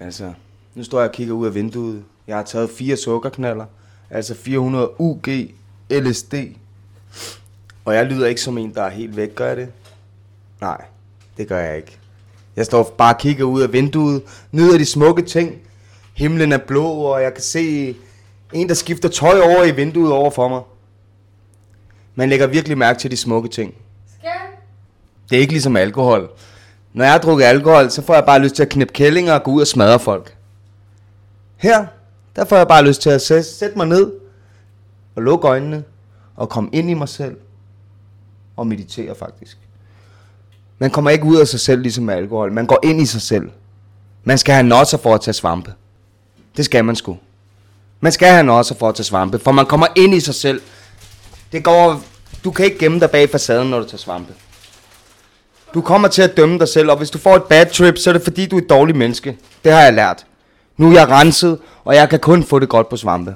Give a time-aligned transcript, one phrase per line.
[0.00, 0.32] Altså,
[0.74, 2.04] nu står jeg og kigger ud af vinduet.
[2.26, 3.66] Jeg har taget fire sukkerknaller.
[4.10, 5.28] Altså 400 UG
[5.90, 6.34] LSD.
[7.84, 9.68] Og jeg lyder ikke som en, der er helt væk, gør jeg det?
[10.60, 10.84] Nej,
[11.36, 11.98] det gør jeg ikke.
[12.56, 14.22] Jeg står bare og kigger ud af vinduet,
[14.52, 15.58] nyder de smukke ting.
[16.14, 17.96] Himlen er blå, og jeg kan se
[18.52, 20.62] en, der skifter tøj over i vinduet over for mig.
[22.14, 23.74] Man lægger virkelig mærke til de smukke ting.
[24.18, 24.30] Skal?
[25.30, 26.30] Det er ikke ligesom alkohol.
[26.96, 29.42] Når jeg har drukket alkohol, så får jeg bare lyst til at knippe kællinger og
[29.42, 30.36] gå ud og smadre folk.
[31.56, 31.86] Her,
[32.36, 34.12] der får jeg bare lyst til at sæ- sætte mig ned
[35.16, 35.84] og lukke øjnene
[36.36, 37.36] og komme ind i mig selv
[38.56, 39.58] og meditere faktisk.
[40.78, 42.52] Man kommer ikke ud af sig selv ligesom med alkohol.
[42.52, 43.50] Man går ind i sig selv.
[44.24, 45.72] Man skal have nosser for at tage svampe.
[46.56, 47.18] Det skal man sgu.
[48.00, 50.60] Man skal have nosser for at tage svampe, for man kommer ind i sig selv.
[51.52, 52.00] Det går...
[52.44, 54.34] Du kan ikke gemme dig bag facaden, når du tager svampe.
[55.74, 58.10] Du kommer til at dømme dig selv, og hvis du får et bad trip, så
[58.10, 59.36] er det fordi, du er et dårligt menneske.
[59.64, 60.26] Det har jeg lært.
[60.76, 63.34] Nu er jeg renset, og jeg kan kun få det godt på svampe.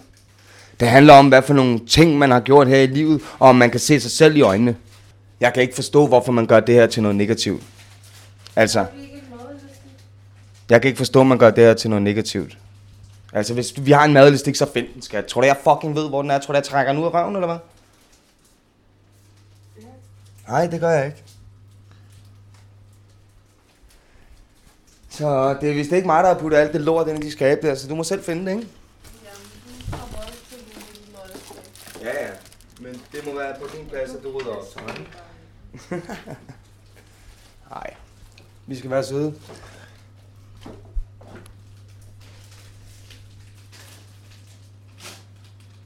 [0.80, 3.56] Det handler om, hvad for nogle ting, man har gjort her i livet, og om
[3.56, 4.76] man kan se sig selv i øjnene.
[5.40, 7.62] Jeg kan ikke forstå, hvorfor man gør det her til noget negativt.
[8.56, 8.86] Altså,
[10.70, 12.58] jeg kan ikke forstå, at man gør det her til noget negativt.
[13.32, 15.24] Altså, hvis vi har en madlistik, så find den, skat.
[15.24, 16.38] Tror du, jeg fucking ved, hvor den er?
[16.38, 17.58] Tror du, jeg trækker den ud af røven, eller hvad?
[20.48, 21.22] Nej, det gør jeg ikke.
[25.20, 27.32] Så det er vist ikke mig, der har puttet alt det lort ind i de
[27.32, 28.68] skabe der, så du må selv finde det, ikke?
[32.02, 32.30] Ja, ja.
[32.80, 34.64] Men det må være på din plads, at du rydder op,
[34.98, 36.06] ikke?
[37.70, 37.94] Nej.
[38.66, 39.34] Vi skal være søde.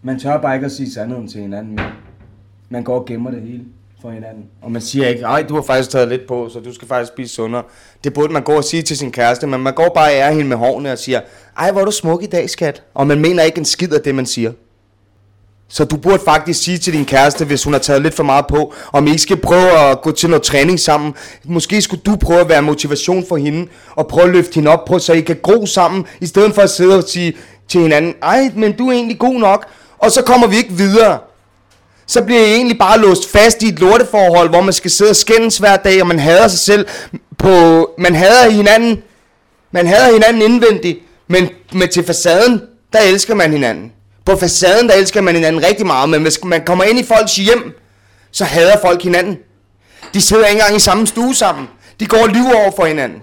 [0.02, 1.92] Man tør bare ikke at sige sandheden til hinanden mere.
[2.68, 3.64] Man går og gemmer det hele
[4.04, 4.44] for hinanden.
[4.62, 7.12] Og man siger ikke, ej, du har faktisk taget lidt på, så du skal faktisk
[7.12, 7.62] spise sundere.
[8.04, 10.30] Det burde man gå og sige til sin kæreste, men man går bare og ærer
[10.30, 11.20] hende med hårene og siger,
[11.58, 12.82] ej, hvor er du smuk i dag, skat.
[12.94, 14.52] Og man mener ikke en skid af det, man siger.
[15.68, 18.46] Så du burde faktisk sige til din kæreste, hvis hun har taget lidt for meget
[18.46, 21.14] på, om I ikke skal prøve at gå til noget træning sammen.
[21.44, 24.84] Måske skulle du prøve at være motivation for hende, og prøve at løfte hende op
[24.84, 27.36] på, så I kan gro sammen, i stedet for at sidde og sige
[27.68, 29.66] til hinanden, ej, men du er egentlig god nok,
[29.98, 31.18] og så kommer vi ikke videre.
[32.06, 35.16] Så bliver I egentlig bare låst fast i et lorteforhold, hvor man skal sidde og
[35.16, 36.86] skændes hver dag, og man hader sig selv
[37.38, 39.02] på, man hader hinanden,
[39.72, 40.98] man hader hinanden indvendigt,
[41.28, 42.62] men, men til facaden,
[42.92, 43.92] der elsker man hinanden.
[44.24, 47.36] På facaden, der elsker man hinanden rigtig meget, men hvis man kommer ind i folks
[47.36, 47.78] hjem,
[48.32, 49.38] så hader folk hinanden.
[50.14, 51.68] De sidder ikke engang i samme stue sammen.
[52.00, 53.18] De går og lyver over for hinanden.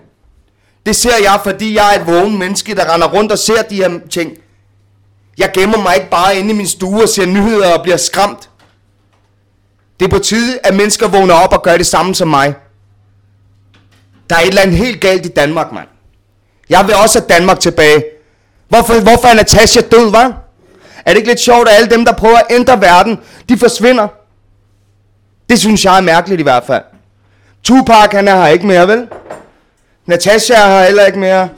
[0.85, 3.75] Det ser jeg, fordi jeg er et vågen menneske, der render rundt og ser de
[3.75, 4.31] her ting.
[5.37, 8.49] Jeg gemmer mig ikke bare inde i min stue og ser nyheder og bliver skræmt.
[10.01, 12.55] Det er på tide, at mennesker vågner op og gør det samme som mig.
[14.29, 15.87] Der er et eller andet helt galt i Danmark, mand.
[16.69, 18.03] Jeg vil også have Danmark tilbage.
[18.69, 20.37] Hvorfor, hvorfor er Natasha død, var?
[21.05, 23.19] Er det ikke lidt sjovt, at alle dem, der prøver at ændre verden,
[23.49, 24.07] de forsvinder?
[25.49, 26.83] Det synes jeg er mærkeligt i hvert fald.
[27.63, 29.07] Tupac, han er her ikke mere, vel?
[30.05, 31.49] Natasha er her heller ikke mere.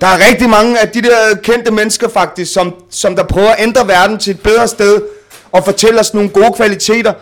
[0.00, 3.62] Der er rigtig mange af de der kendte mennesker faktisk, som, som der prøver at
[3.62, 5.02] ændre verden til et bedre sted,
[5.52, 7.12] og fortælle os nogle gode kvaliteter.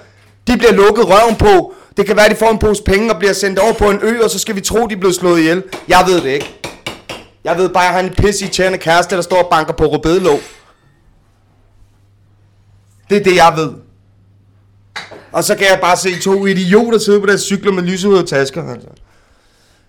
[0.48, 1.75] De bliver lukket røven på.
[1.97, 3.98] Det kan være, at de får en pose penge og bliver sendt over på en
[4.03, 5.62] ø, og så skal vi tro, de er blevet slået ihjel.
[5.88, 6.54] Jeg ved det ikke.
[7.44, 9.86] Jeg ved bare, at jeg har en pisse irriterende kæreste, der står og banker på
[9.86, 10.41] rødbedelåg.
[13.10, 13.72] Det er det, jeg ved.
[15.32, 18.72] Og så kan jeg bare se to idioter sidde på deres cykler med lysehudede tasker.
[18.72, 18.88] Altså.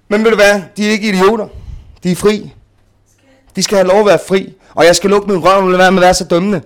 [0.08, 0.62] Men ved du hvad?
[0.78, 1.48] De er ikke idioter.
[2.04, 2.54] De er fri.
[3.56, 4.54] De skal have lov at være fri.
[4.76, 6.62] Og jeg skal lukke min røv og lade være med at være så dømmende.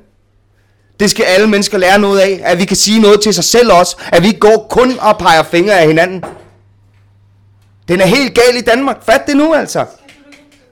[1.00, 2.42] Det skal alle mennesker lære noget af.
[2.44, 3.98] At vi kan sige noget til sig selv også.
[4.12, 6.24] At vi ikke går kun og peger fingre af hinanden.
[7.88, 9.04] Den er helt gal i Danmark.
[9.04, 9.86] Fat det nu altså.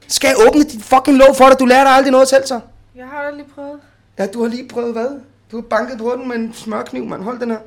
[0.08, 1.60] Skal jeg åbne dit fucking låg for dig?
[1.60, 2.60] Du lærer dig aldrig noget selv så.
[2.96, 3.80] Jeg har da lige prøvet.
[4.20, 5.08] Ja, du har lige prøvet hvad?
[5.52, 7.24] Du har banket på den med en smørkniv, mand.
[7.24, 7.58] Hold den her.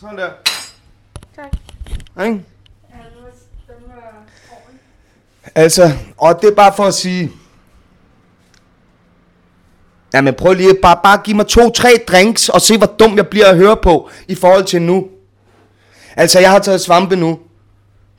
[0.00, 0.30] Sådan der.
[1.36, 2.26] Tak.
[2.26, 2.44] Ikke?
[5.54, 7.32] Altså, og det er bare for at sige...
[10.14, 13.46] Jamen prøv lige, bare, bare give mig to-tre drinks, og se hvor dum jeg bliver
[13.46, 15.06] at høre på, i forhold til nu.
[16.16, 17.38] Altså, jeg har taget svampe nu.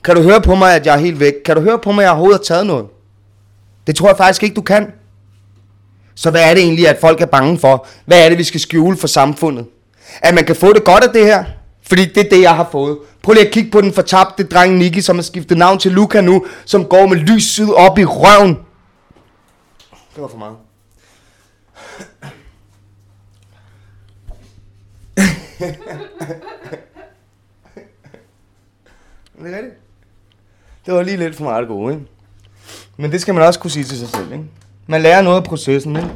[0.03, 1.33] Kan du høre på mig, at jeg er helt væk?
[1.45, 2.85] Kan du høre på mig, at jeg overhovedet har taget noget?
[3.87, 4.91] Det tror jeg faktisk ikke, du kan.
[6.15, 7.87] Så hvad er det egentlig, at folk er bange for?
[8.05, 9.65] Hvad er det, vi skal skjule for samfundet?
[10.21, 11.43] At man kan få det godt af det her?
[11.87, 12.97] Fordi det er det, jeg har fået.
[13.21, 16.21] Prøv lige at kigge på den fortabte dreng Nicky, som har skiftet navn til Luca
[16.21, 18.57] nu, som går med lyset op i røven.
[20.15, 20.55] Det var for meget.
[29.39, 29.74] Er det rigtigt?
[30.86, 32.06] Det var lige lidt for meget det gode, ikke?
[32.98, 34.44] Men det skal man også kunne sige til sig selv, ikke?
[34.88, 36.10] Man lærer noget af processen, ikke?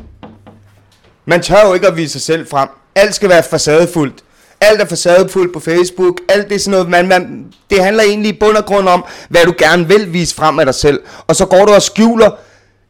[1.25, 2.69] Man tør jo ikke at vise sig selv frem.
[2.95, 4.23] Alt skal være facadefuldt.
[4.61, 6.21] Alt er facadefuldt på Facebook.
[6.29, 9.05] Alt det er sådan noget, man, man, det handler egentlig i bund og grund om,
[9.29, 10.99] hvad du gerne vil vise frem af dig selv.
[11.27, 12.31] Og så går du og skjuler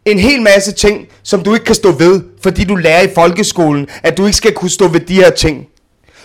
[0.06, 3.88] en hel masse ting, som du ikke kan stå ved, fordi du lærer i folkeskolen,
[4.04, 5.68] at du ikke skal kunne stå ved de her ting.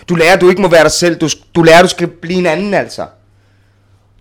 [0.09, 1.15] Du lærer, at du ikke må være dig selv.
[1.15, 3.05] Du, du lærer, at du skal blive en anden, altså.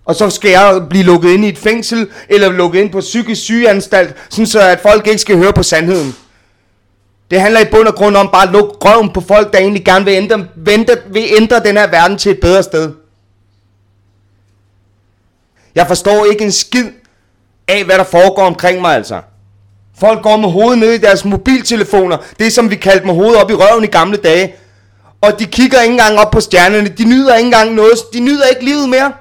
[0.04, 3.42] Og så skal jeg blive lukket ind i et fængsel, eller lukket ind på psykisk
[3.42, 6.14] sygeanstalt, sådan så at folk ikke skal høre på sandheden.
[7.30, 9.84] Det handler i bund og grund om bare at lukke røven på folk, der egentlig
[9.84, 12.92] gerne vil ændre, vente, vil ændre den her verden til et bedre sted.
[15.74, 16.86] Jeg forstår ikke en skid
[17.68, 19.20] af, hvad der foregår omkring mig, altså.
[20.00, 22.16] Folk går med hovedet ned i deres mobiltelefoner.
[22.38, 24.54] Det som vi kaldte med hovedet op i røven i gamle dage.
[25.22, 26.88] Og de kigger ikke engang op på stjernerne.
[26.88, 27.98] De nyder ikke engang noget.
[28.12, 29.12] De nyder ikke livet mere.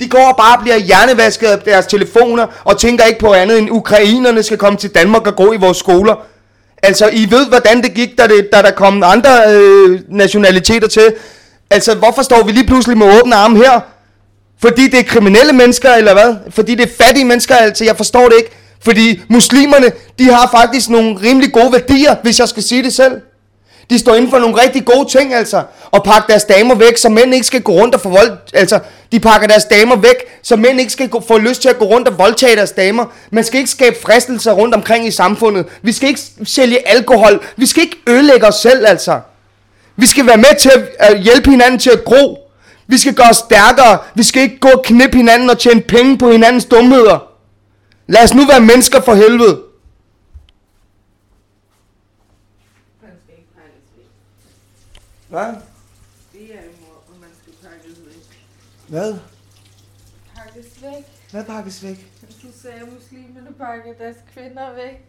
[0.00, 3.70] De går og bare bliver hjernevasket af deres telefoner, og tænker ikke på andet end
[3.70, 6.14] ukrainerne skal komme til Danmark og gå i vores skoler.
[6.82, 11.14] Altså, I ved, hvordan det gik, da, det, da der kom andre øh, nationaliteter til.
[11.70, 13.80] Altså, hvorfor står vi lige pludselig med åbne arme her?
[14.60, 16.36] Fordi det er kriminelle mennesker, eller hvad?
[16.50, 18.50] Fordi det er fattige mennesker, altså, jeg forstår det ikke.
[18.84, 23.12] Fordi muslimerne, de har faktisk nogle rimelig gode værdier, hvis jeg skal sige det selv.
[23.90, 25.62] De står inden for nogle rigtig gode ting, altså.
[25.90, 28.38] Og pakker deres damer væk, så mænd ikke skal gå rundt og få vold...
[28.54, 28.80] Altså,
[29.12, 31.84] de pakker deres damer væk, så mænd ikke skal gå, få lyst til at gå
[31.84, 33.04] rundt og voldtage deres damer.
[33.30, 35.66] Man skal ikke skabe fristelser rundt omkring i samfundet.
[35.82, 37.44] Vi skal ikke sælge alkohol.
[37.56, 39.20] Vi skal ikke ødelægge os selv, altså.
[39.96, 42.38] Vi skal være med til at hjælpe hinanden til at gro.
[42.86, 43.98] Vi skal gøre os stærkere.
[44.14, 47.18] Vi skal ikke gå og knippe hinanden og tjene penge på hinandens dumheder.
[48.06, 49.60] Lad os nu være mennesker for helvede.
[53.02, 54.04] Man skal ikke pakkes væk.
[55.30, 55.54] Hvad?
[56.32, 58.44] Det er at man skal pakkes væk.
[58.88, 59.14] Hvad?
[60.36, 61.04] Pakkes væk.
[61.30, 62.12] Hvad pakkes væk?
[62.42, 65.04] Du sagde, at muslimerne pakker deres kvinder væk.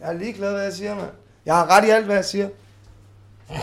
[0.00, 1.10] Jeg er ligeglad, hvad jeg siger, mand.
[1.46, 2.48] Jeg har ret i alt, hvad jeg siger.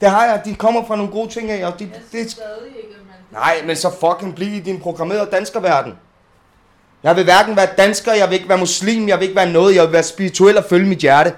[0.00, 0.42] det har jeg.
[0.44, 3.16] De kommer fra nogle gode ting af, og de, Jeg det, stadig ikke, man...
[3.32, 5.92] Nej, men så fucking bliv i din programmerede danskerverden.
[7.02, 9.74] Jeg vil hverken være dansker, jeg vil ikke være muslim, jeg vil ikke være noget,
[9.74, 11.34] jeg vil være spirituel og følge mit hjerte.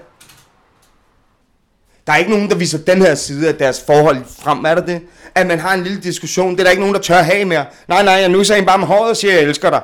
[2.08, 4.86] Der er ikke nogen, der viser den her side af deres forhold frem, er der
[4.86, 5.02] det?
[5.34, 7.66] At man har en lille diskussion, det er der ikke nogen, der tør have mere.
[7.88, 9.80] Nej, nej, jeg nu en bare med håret og siger, jeg elsker dig.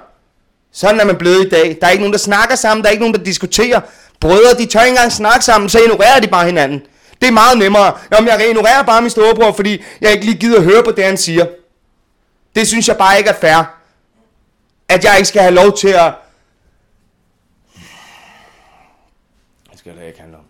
[0.73, 1.79] Sådan er man blevet i dag.
[1.81, 3.81] Der er ikke nogen, der snakker sammen, der er ikke nogen, der diskuterer.
[4.21, 6.83] Brødre, de tør ikke engang snakke sammen, så ignorerer de bare hinanden.
[7.21, 7.99] Det er meget nemmere.
[8.13, 11.05] Jamen, jeg ignorerer bare min storebror, fordi jeg ikke lige gider at høre på det,
[11.05, 11.47] han siger.
[12.55, 13.77] Det synes jeg bare ikke er fair.
[14.89, 16.13] At jeg ikke skal have lov til at...
[19.71, 20.44] Det skal det ikke handle om.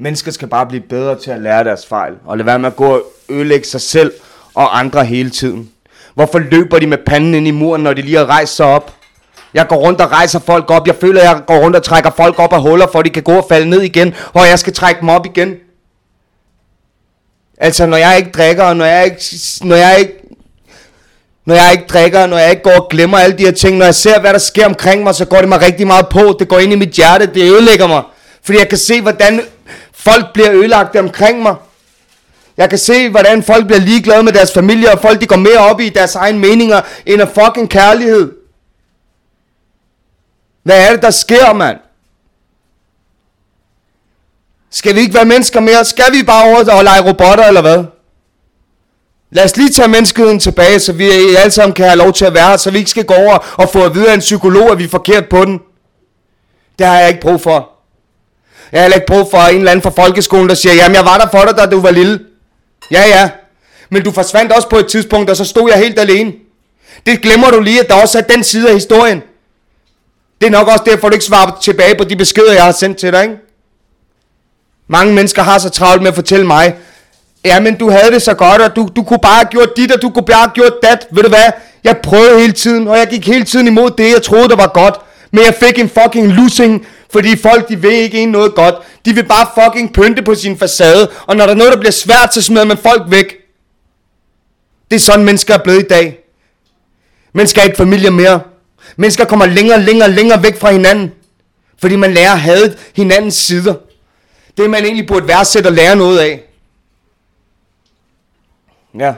[0.00, 2.76] Mennesker skal bare blive bedre til at lære deres fejl, og lade være med at
[2.76, 4.12] gå og ødelægge sig selv
[4.54, 5.70] og andre hele tiden.
[6.14, 8.94] Hvorfor løber de med panden ind i muren, når de lige har rejst sig op?
[9.54, 10.86] Jeg går rundt og rejser folk op.
[10.86, 13.22] Jeg føler, at jeg går rundt og trækker folk op af huller, for de kan
[13.22, 15.54] gå og falde ned igen, og jeg skal trække dem op igen.
[17.58, 19.22] Altså, når jeg ikke drikker, og når jeg ikke,
[19.62, 20.12] når jeg ikke,
[21.44, 23.84] når jeg ikke drikker, når jeg ikke går og glemmer alle de her ting, når
[23.84, 26.36] jeg ser, hvad der sker omkring mig, så går det mig rigtig meget på.
[26.38, 28.02] Det går ind i mit hjerte, det ødelægger mig.
[28.42, 29.40] Fordi jeg kan se, hvordan
[29.92, 31.54] folk bliver ødelagt omkring mig.
[32.56, 35.58] Jeg kan se, hvordan folk bliver ligeglade med deres familie, og folk de går mere
[35.58, 38.32] op i deres egne meninger, end af fucking kærlighed.
[40.62, 41.78] Hvad er det, der sker, mand?
[44.70, 45.84] Skal vi ikke være mennesker mere?
[45.84, 47.84] Skal vi bare over og lege robotter, eller hvad?
[49.30, 52.34] Lad os lige tage menneskeheden tilbage, så vi alle sammen kan have lov til at
[52.34, 54.70] være her, så vi ikke skal gå over og få at vide af en psykolog,
[54.70, 55.60] at vi er forkert på den.
[56.78, 57.77] Det har jeg ikke brug for.
[58.72, 61.04] Jeg har heller ikke brug for en eller anden fra folkeskolen, der siger, jamen jeg
[61.04, 62.20] var der for dig, da du var lille.
[62.90, 63.30] Ja, ja.
[63.90, 66.32] Men du forsvandt også på et tidspunkt, og så stod jeg helt alene.
[67.06, 69.22] Det glemmer du lige, at der også er den side af historien.
[70.40, 72.98] Det er nok også derfor, du ikke svarer tilbage på de beskeder, jeg har sendt
[72.98, 73.36] til dig, ikke?
[74.88, 76.74] Mange mennesker har så travlt med at fortælle mig,
[77.44, 79.92] ja, men du havde det så godt, og du, du kunne bare have gjort dit,
[79.92, 81.06] og du kunne bare have gjort dat.
[81.10, 81.52] Ved du hvad?
[81.84, 84.66] Jeg prøvede hele tiden, og jeg gik hele tiden imod det, jeg troede, der var
[84.74, 84.94] godt.
[85.30, 88.74] Men jeg fik en fucking losing, fordi folk, de vil ikke en noget godt.
[89.04, 91.92] De vil bare fucking pynte på sin facade, og når der er noget, der bliver
[91.92, 93.36] svært, så smider man folk væk.
[94.90, 96.18] Det er sådan, mennesker er blevet i dag.
[97.32, 98.40] Mennesker er ikke familie mere.
[98.96, 101.12] Mennesker kommer længere, længere, længere væk fra hinanden.
[101.78, 103.74] Fordi man lærer at have hinandens sider.
[104.56, 106.42] Det man egentlig burde værdsætte og lære noget af.
[108.98, 109.14] Ja.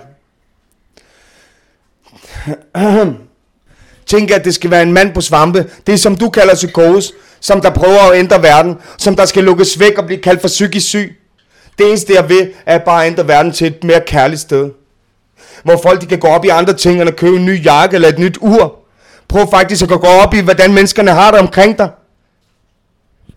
[4.10, 5.66] tænke, at det skal være en mand på svampe.
[5.86, 9.44] Det er som du kalder psykose, som der prøver at ændre verden, som der skal
[9.44, 11.16] lukkes væk og blive kaldt for psykisk syg.
[11.78, 14.70] Det eneste jeg vil, er bare at ændre verden til et mere kærligt sted.
[15.64, 18.08] Hvor folk de kan gå op i andre ting, eller købe en ny jakke eller
[18.08, 18.78] et nyt ur.
[19.28, 21.90] Prøv faktisk at gå op i, hvordan menneskerne har det omkring dig.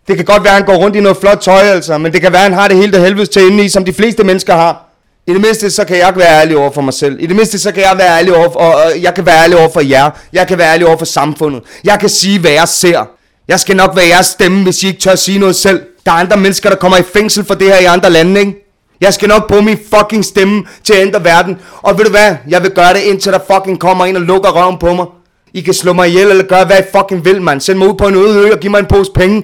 [0.07, 2.21] Det kan godt være, at han går rundt i noget flot tøj, altså, men det
[2.21, 4.23] kan være, at han har det hele det helvedes til inde i, som de fleste
[4.23, 4.92] mennesker har.
[5.27, 7.17] I det mindste, så kan jeg være ærlig over for mig selv.
[7.19, 9.43] I det mindste, så kan jeg være ærlig over for, og, og jeg kan være
[9.43, 10.09] ærlig over for jer.
[10.33, 11.63] Jeg kan være ærlig over for samfundet.
[11.83, 13.05] Jeg kan sige, hvad jeg ser.
[13.47, 15.81] Jeg skal nok være jeres stemme, hvis I ikke tør sige noget selv.
[16.05, 18.53] Der er andre mennesker, der kommer i fængsel for det her i andre lande, ikke?
[19.01, 21.57] Jeg skal nok bruge min fucking stemme til at ændre verden.
[21.81, 22.35] Og ved du hvad?
[22.49, 25.05] Jeg vil gøre det, indtil der fucking kommer en og lukker røven på mig.
[25.53, 27.61] I kan slå mig ihjel eller gøre, hvad I fucking vil, mand.
[27.61, 29.43] Send mig ud på en øde ø og giv mig en pose penge.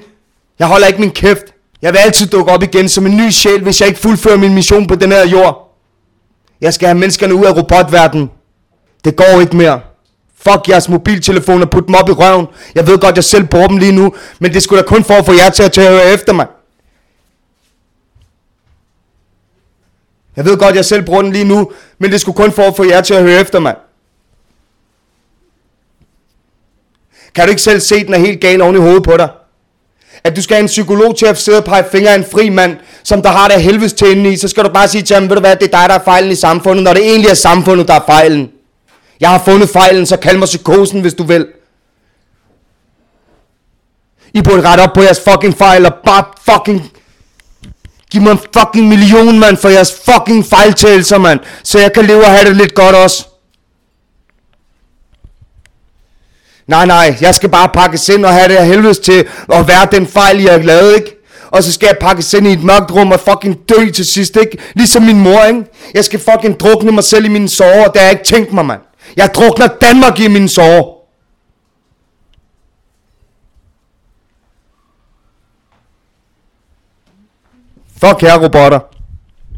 [0.59, 1.43] Jeg holder ikke min kæft.
[1.81, 4.53] Jeg vil altid dukke op igen som en ny sjæl, hvis jeg ikke fuldfører min
[4.53, 5.68] mission på den her jord.
[6.61, 8.31] Jeg skal have menneskerne ud af robotverdenen.
[9.03, 9.81] Det går ikke mere.
[10.35, 12.47] Fuck jeres mobiltelefoner, put dem op i røven.
[12.75, 15.13] Jeg ved godt, jeg selv bruger dem lige nu, men det skulle da kun for
[15.13, 16.47] at få jer til at, tage høre efter mig.
[20.35, 22.75] Jeg ved godt, jeg selv bruger den lige nu, men det skulle kun for at
[22.75, 23.75] få jer til at høre efter mig.
[27.35, 29.29] Kan du ikke selv se, at den er helt gal oven i hovedet på dig?
[30.23, 32.49] At du skal have en psykolog til at sidde og pege fingre af en fri
[32.49, 35.13] mand, som der har det helvedes til inde i, så skal du bare sige til
[35.13, 37.29] ham, ved du hvad, det er dig, der er fejlen i samfundet, når det egentlig
[37.29, 38.51] er samfundet, der er fejlen.
[39.19, 41.47] Jeg har fundet fejlen, så kald mig psykosen, hvis du vil.
[44.33, 46.23] I burde rette op på jeres fucking fejl, og bare
[46.53, 46.91] fucking...
[48.11, 51.39] Giv mig en fucking million, mand, for jeres fucking fejltagelser, mand.
[51.63, 53.28] Så jeg kan leve og have det lidt godt også.
[56.69, 59.87] Nej, nej, jeg skal bare pakkes ind og have det her helvedes til at være
[59.91, 61.15] den fejl, jeg har lavet, ikke?
[61.51, 64.35] Og så skal jeg pakkes ind i et mørkt rum og fucking dø til sidst,
[64.35, 64.57] ikke?
[64.75, 65.65] Ligesom min mor, ikke?
[65.93, 68.65] Jeg skal fucking drukne mig selv i mine sorger, det har jeg ikke tænkt mig,
[68.65, 68.81] mand.
[69.17, 70.99] Jeg drukner Danmark i mine sorger.
[78.01, 78.79] Fuck jer, robotter.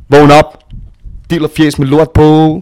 [0.10, 0.64] Vågn op.
[1.30, 2.62] Deal fjes med lort på.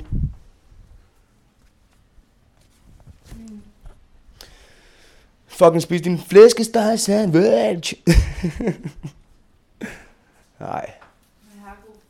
[5.59, 7.93] Fucking spis din flæskesteg sandwich.
[10.59, 10.89] Nej.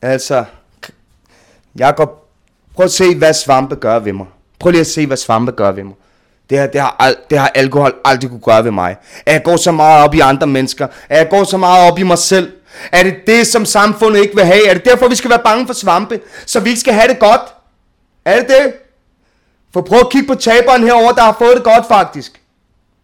[0.02, 0.44] Altså,
[1.78, 2.10] Jakob,
[2.74, 4.26] prøv at se, hvad svampe gør ved mig.
[4.58, 5.94] Prøv lige at se, hvad svampe gør ved mig.
[6.50, 8.96] Det, her, det, har, al, det har alkohol aldrig kunne gøre ved mig.
[9.26, 10.86] At jeg går så meget op i andre mennesker.
[11.08, 12.52] At jeg går så meget op i mig selv.
[12.92, 14.68] Er det det, som samfundet ikke vil have?
[14.68, 16.20] Er det derfor, vi skal være bange for svampe?
[16.46, 17.54] Så vi ikke skal have det godt?
[18.24, 18.74] Er det det?
[19.72, 22.39] For prøv at kigge på taberen herover, der har fået det godt faktisk.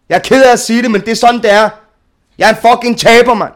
[0.09, 1.69] Jeg er ked af at sige det, men det er sådan, det er.
[2.37, 3.53] Jeg er en fucking taber, mand.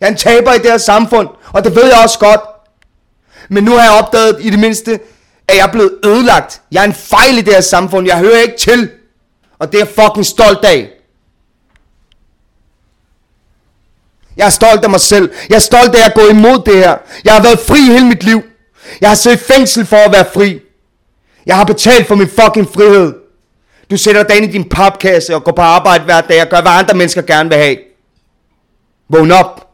[0.00, 2.40] Jeg er en taber i det her samfund, og det ved jeg også godt.
[3.48, 5.00] Men nu har jeg opdaget i det mindste,
[5.48, 6.62] at jeg er blevet ødelagt.
[6.72, 8.06] Jeg er en fejl i det her samfund.
[8.06, 8.90] Jeg hører ikke til.
[9.58, 10.90] Og det er jeg fucking stolt af.
[14.36, 15.32] Jeg er stolt af mig selv.
[15.48, 16.96] Jeg er stolt af at gå imod det her.
[17.24, 18.42] Jeg har været fri hele mit liv.
[19.00, 20.60] Jeg har siddet i fængsel for at være fri.
[21.46, 23.14] Jeg har betalt for min fucking frihed.
[23.92, 26.60] Du sætter dig ind i din papkasse og går på arbejde hver dag og gør,
[26.60, 27.76] hvad andre mennesker gerne vil have.
[29.08, 29.68] Vågn op.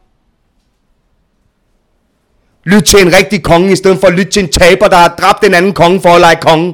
[2.63, 5.07] Lyt til en rigtig konge, i stedet for at lytte til en taber, der har
[5.07, 6.73] dræbt en anden konge for at lege konge.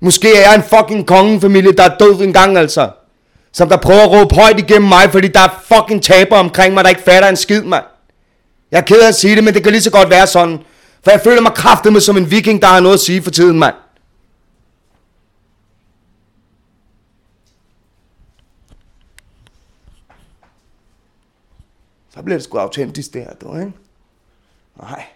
[0.00, 2.90] Måske er jeg en fucking kongefamilie, der er død en gang altså.
[3.52, 6.84] Som der prøver at råbe højt igennem mig, fordi der er fucking taber omkring mig,
[6.84, 7.84] der ikke fatter en skid, mand.
[8.70, 10.58] Jeg er ked af at sige det, men det kan lige så godt være sådan.
[11.04, 13.30] For jeg føler mig kraftet med som en viking, der har noget at sige for
[13.30, 13.74] tiden, mand.
[22.10, 23.72] Så bliver det sgu autentisk det her, du, ikke?
[24.76, 25.06] Nej.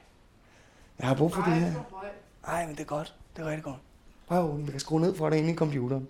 [0.98, 1.72] Jeg har brug for det her.
[2.46, 3.14] Nej, men det er godt.
[3.36, 3.76] Det er rigtig godt.
[4.26, 6.08] Prøv at vi kan skrue ned for dig inde i computeren.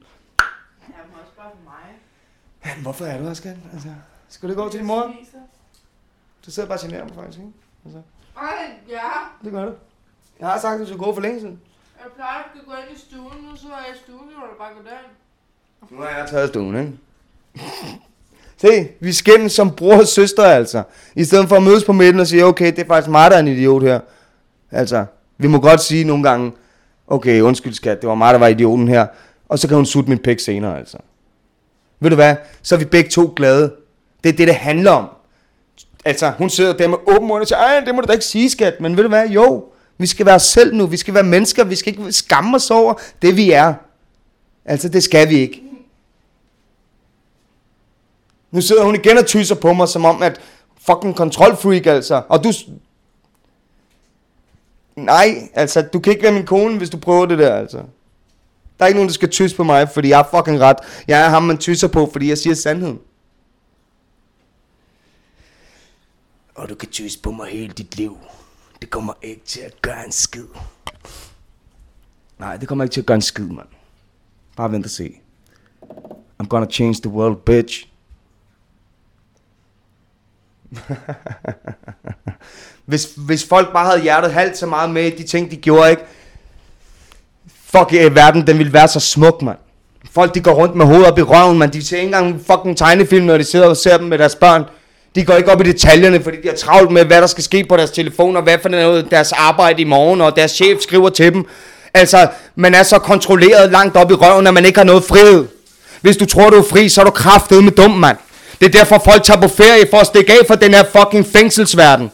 [0.89, 1.95] Jeg må også bare for mig.
[2.65, 3.57] Ja, men hvorfor er du her, skat?
[3.73, 3.89] Altså,
[4.29, 5.15] skal du gå til din mor?
[6.47, 7.53] Du sidder bare og generer mig faktisk, ikke?
[7.85, 8.03] Altså,
[8.37, 9.11] Ej, ja.
[9.45, 9.75] det gør du.
[10.41, 11.61] Jeg har sagt, at du skulle gå for længe siden.
[12.03, 14.59] Jeg plejer at gå ind i stuen, nu så er jeg i stuen, er det
[14.59, 15.91] bare gå derind.
[15.91, 16.99] Nu har jeg taget stuen, ikke?
[18.65, 20.83] Se, vi skændes som bror og søster, altså.
[21.17, 23.37] I stedet for at mødes på midten og sige, okay, det er faktisk mig, der
[23.37, 24.01] er en idiot her.
[24.71, 25.05] Altså,
[25.39, 26.53] vi må godt sige nogle gange,
[27.07, 29.07] okay, undskyld skat, det var mig, der var idioten her.
[29.49, 30.99] Og så kan hun sutte min pæk senere, altså.
[32.01, 32.37] Ved du hvad?
[32.63, 33.73] Så er vi begge to glade.
[34.25, 35.09] Det er det, det handler om.
[36.05, 38.25] Altså, hun sidder der med åben mund og siger, ej, det må du da ikke
[38.25, 38.81] sige, skat.
[38.81, 39.29] Men ved du hvad?
[39.29, 39.65] Jo,
[39.99, 40.87] vi skal være os selv nu.
[40.87, 41.65] Vi skal være mennesker.
[41.65, 43.75] Vi skal ikke skamme os over det, vi er.
[44.65, 45.64] Altså, det skal vi ikke.
[48.55, 50.41] Nu sidder hun igen og tyser på mig, som om at
[50.79, 52.23] fucking kontrolfreak, altså.
[52.29, 52.53] Og du...
[54.97, 57.77] Nej, altså, du kan ikke være min kone, hvis du prøver det der, altså.
[58.79, 60.77] Der er ikke nogen, der skal tysse på mig, fordi jeg har fucking ret.
[61.09, 63.01] Jeg er ham, man tysser på, fordi jeg siger sandheden.
[66.55, 68.19] Og du kan tysse på mig hele dit liv.
[68.81, 70.47] Det kommer ikke til at gøre en skid.
[72.39, 73.69] Nej, det kommer ikke til at gøre en skid, mand.
[74.57, 75.21] Bare vent og se.
[76.43, 77.89] I'm gonna change the world, bitch.
[82.87, 86.03] hvis, hvis folk bare havde hjertet halvt så meget med de ting, de gjorde, ikke?
[87.71, 89.57] Fuck, yeah, verden, den ville være så smuk, mand.
[90.13, 91.71] Folk, de går rundt med hovedet op i røven, mand.
[91.71, 94.65] De ser ikke engang fucking tegnefilm, når de sidder og ser dem med deres børn.
[95.15, 97.65] De går ikke op i detaljerne, fordi de har travlt med, hvad der skal ske
[97.69, 101.35] på deres telefoner, hvad for noget deres arbejde i morgen, og deres chef skriver til
[101.35, 101.47] dem.
[101.95, 105.47] Altså, man er så kontrolleret langt op i røven, at man ikke har noget frihed.
[106.01, 108.17] Hvis du tror, du er fri, så er du kraftet med dum, mand.
[108.61, 111.27] Det er derfor, folk tager på ferie for at stikke af fra den her fucking
[111.27, 112.11] fængselsverden.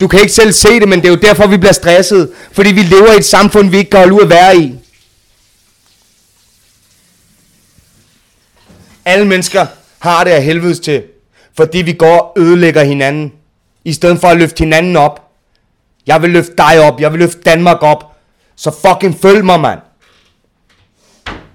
[0.00, 2.32] Du kan ikke selv se det, men det er jo derfor, vi bliver stresset.
[2.52, 4.74] Fordi vi lever i et samfund, vi ikke kan holde ud at være i.
[9.04, 9.66] Alle mennesker
[9.98, 11.02] har det af helvedes til.
[11.56, 13.32] Fordi vi går og ødelægger hinanden.
[13.84, 15.30] I stedet for at løfte hinanden op.
[16.06, 17.00] Jeg vil løfte dig op.
[17.00, 18.16] Jeg vil løfte Danmark op.
[18.56, 19.80] Så fucking følg mig, mand.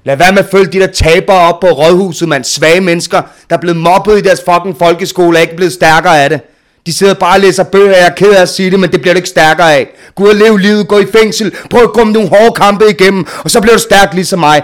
[0.08, 2.44] Lad være med at følge de der tabere op på rådhuset, mand.
[2.44, 6.30] Svage mennesker, der er blevet mobbet i deres fucking folkeskole, er ikke blevet stærkere af
[6.30, 6.42] det.
[6.86, 9.02] De sidder bare og læser bøger, jeg er ked af at sige det, men det
[9.02, 9.90] bliver du ikke stærkere af.
[10.16, 13.28] Gå ud og leve livet, gå i fængsel, prøv at komme nogle hårde kampe igennem,
[13.44, 14.64] og så bliver du stærk ligesom mig.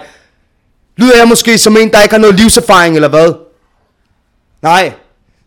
[0.97, 3.33] Lyder jeg måske som en, der ikke har noget livserfaring, eller hvad?
[4.62, 4.93] Nej,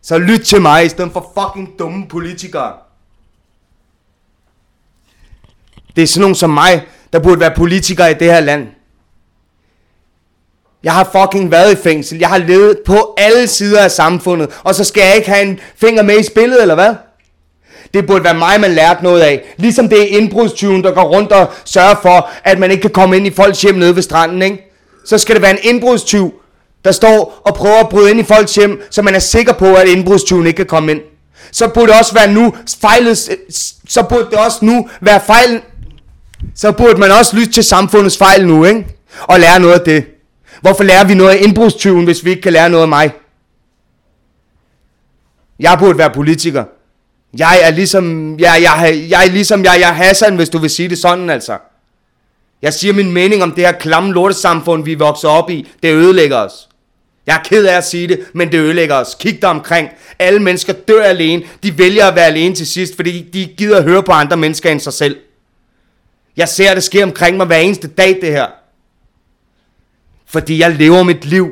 [0.01, 2.73] så lyt til mig, i stedet for fucking dumme politikere.
[5.95, 8.67] Det er sådan nogen som mig, der burde være politikere i det her land.
[10.87, 12.19] Jeg har fucking været i fængsel.
[12.19, 14.49] Jeg har levet på alle sider af samfundet.
[14.63, 16.95] Og så skal jeg ikke have en finger med i spillet, eller hvad?
[17.93, 19.53] Det burde være mig, man lærte noget af.
[19.57, 23.17] Ligesom det er indbrudstyven, der går rundt og sørger for, at man ikke kan komme
[23.17, 24.71] ind i folks hjem nede ved stranden, ikke?
[25.05, 26.33] Så skal det være en indbrudstyv,
[26.85, 29.73] der står og prøver at bryde ind i folks hjem, så man er sikker på,
[29.73, 31.01] at indbrudstyven ikke kan komme ind.
[31.51, 33.29] Så burde det også være nu fejlet,
[33.89, 35.61] så burde det også nu være fejl,
[36.55, 38.87] så burde man også lytte til samfundets fejl nu, ikke?
[39.21, 40.05] Og lære noget af det.
[40.61, 43.11] Hvorfor lærer vi noget af indbrudstyven, hvis vi ikke kan lære noget af mig?
[45.59, 46.63] Jeg burde være politiker.
[47.37, 50.69] Jeg er ligesom, jeg, jeg, jeg er ligesom, jeg, jeg er Hassan, hvis du vil
[50.69, 51.57] sige det sådan, altså.
[52.61, 55.67] Jeg siger min mening om det her klamme lortesamfund, vi vokser op i.
[55.83, 56.69] Det ødelægger os.
[57.27, 59.15] Jeg er ked af at sige det, men det ødelægger os.
[59.19, 59.89] Kig dig omkring.
[60.19, 61.43] Alle mennesker dør alene.
[61.63, 64.71] De vælger at være alene til sidst, fordi de gider at høre på andre mennesker
[64.71, 65.17] end sig selv.
[66.37, 68.47] Jeg ser, det sker omkring mig hver eneste dag, det her.
[70.29, 71.47] Fordi jeg lever mit liv.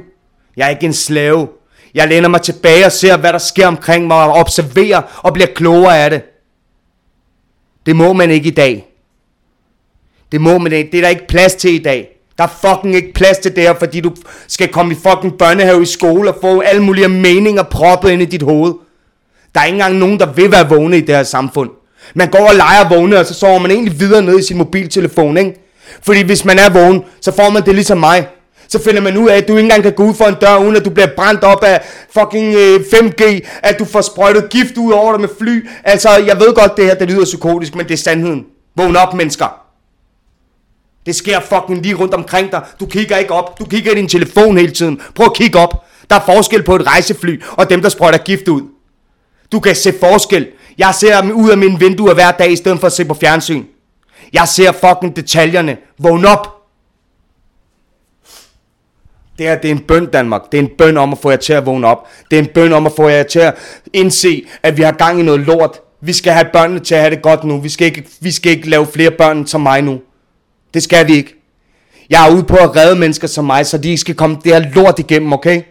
[0.58, 1.48] Jeg er ikke en slave.
[1.94, 5.48] Jeg læner mig tilbage og ser, hvad der sker omkring mig, og observerer og bliver
[5.56, 6.22] klogere af det.
[7.86, 8.88] Det må man ikke i dag.
[10.32, 10.92] Det må man ikke.
[10.92, 12.08] Det er der ikke plads til i dag.
[12.38, 14.12] Der er fucking ikke plads til det her, fordi du
[14.48, 18.26] skal komme i fucking børnehave i skole og få alle mulige meninger proppet ind i
[18.26, 18.74] dit hoved.
[19.56, 21.70] Der er ikke engang nogen, der vil være vågne i det her samfund.
[22.14, 25.38] Man går og leger vågne, og så sover man egentlig videre ned i sin mobiltelefon,
[25.38, 25.62] ikke?
[26.02, 28.28] Fordi hvis man er vågen, så får man det ligesom mig.
[28.76, 30.58] Så finder man ud af, at du ikke engang kan gå ud for en dør,
[30.58, 33.24] uden at du bliver brændt op af fucking øh, 5G,
[33.64, 35.68] at du får sprøjtet gift ud over dig med fly.
[35.84, 38.46] Altså, jeg ved godt, det her det lyder psykotisk, men det er sandheden.
[38.76, 39.46] Vågn op, mennesker.
[41.06, 42.62] Det sker fucking lige rundt omkring dig.
[42.80, 43.60] Du kigger ikke op.
[43.60, 45.02] Du kigger i din telefon hele tiden.
[45.16, 45.86] Prøv at kigge op.
[46.10, 48.62] Der er forskel på et rejsefly og dem, der sprøjter gift ud.
[49.52, 50.48] Du kan se forskel.
[50.78, 53.14] Jeg ser dem ud af mine vinduer hver dag, i stedet for at se på
[53.14, 53.64] fjernsyn.
[54.34, 55.78] Jeg ser fucking detaljerne.
[56.00, 56.65] Vågn op.
[59.38, 60.42] Det her, det er en bøn, Danmark.
[60.52, 62.08] Det er en bøn om at få jer til at vågne op.
[62.32, 63.56] Det er en bøn om at få jer til at
[63.94, 65.80] indse, at vi har gang i noget lort.
[66.02, 67.60] Vi skal have børnene til at have det godt nu.
[67.60, 70.02] Vi skal ikke, vi skal ikke lave flere børn som mig nu.
[70.74, 71.36] Det skal vi ikke.
[72.10, 74.54] Jeg er ude på at redde mennesker som mig, så de ikke skal komme det
[74.54, 75.62] her lort igennem, okay?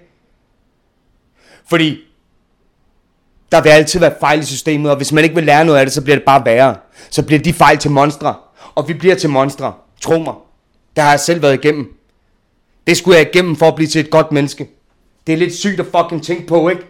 [1.69, 1.99] Fordi
[3.53, 5.87] der vil altid være fejl i systemet, og hvis man ikke vil lære noget af
[5.87, 6.77] det, så bliver det bare værre.
[7.11, 8.35] Så bliver de fejl til monstre,
[8.75, 9.73] og vi bliver til monstre.
[10.01, 10.35] Tro mig.
[10.97, 11.89] Det har jeg selv været igennem.
[12.87, 14.71] Det skulle jeg igennem for at blive til et godt menneske.
[15.27, 16.83] Det er lidt sygt at fucking tænke på, ikke?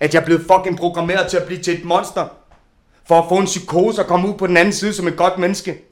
[0.00, 2.26] At jeg er blevet fucking programmeret til at blive til et monster.
[3.04, 5.38] For at få en psykose og komme ud på den anden side som et godt
[5.38, 5.84] menneske.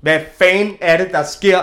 [0.00, 1.60] Hvad fanden er det, der sker?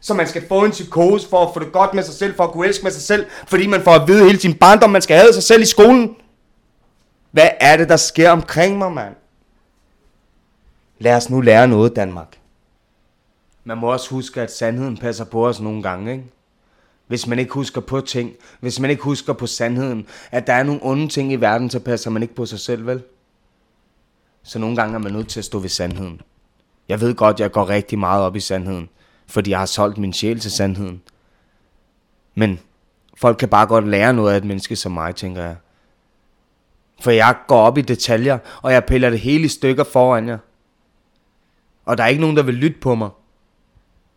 [0.00, 2.44] Så man skal få en psykose for at få det godt med sig selv, for
[2.44, 5.02] at kunne elske med sig selv, fordi man får at vide hele sin barndom, man
[5.02, 6.16] skal have sig selv i skolen.
[7.30, 9.14] Hvad er det, der sker omkring mig, mand?
[10.98, 12.38] Lad os nu lære noget, Danmark.
[13.66, 16.24] Man må også huske, at sandheden passer på os nogle gange, ikke?
[17.06, 20.62] Hvis man ikke husker på ting, hvis man ikke husker på sandheden, at der er
[20.62, 23.02] nogle onde ting i verden, så passer man ikke på sig selv, vel?
[24.42, 26.20] Så nogle gange er man nødt til at stå ved sandheden.
[26.88, 28.88] Jeg ved godt, jeg går rigtig meget op i sandheden.
[29.26, 31.02] fordi jeg har solgt min sjæl til sandheden.
[32.34, 32.60] Men
[33.16, 35.56] folk kan bare godt lære noget af et menneske som mig, tænker jeg.
[37.00, 40.38] For jeg går op i detaljer, og jeg piller det hele i stykker foran jer.
[41.84, 43.10] Og der er ikke nogen, der vil lytte på mig.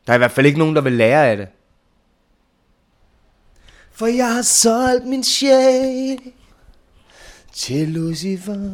[0.09, 1.47] Der er i hvert fald ikke nogen, der vil lære af det.
[3.91, 6.19] For jeg har solgt min sjæl
[7.53, 8.71] til Lucifer.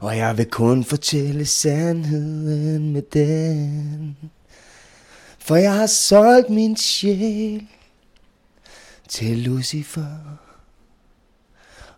[0.00, 4.16] Og jeg vil kun fortælle sandheden med den.
[5.38, 7.66] For jeg har solgt min sjæl
[9.08, 10.38] til Lucifer.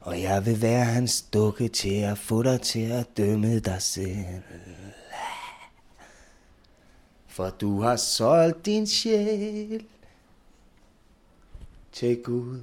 [0.00, 4.42] Og jeg vil være hans dukke til at få dig til at dømme dig selv.
[7.30, 9.84] For du har solgt din sjæl
[11.92, 12.60] til Gud.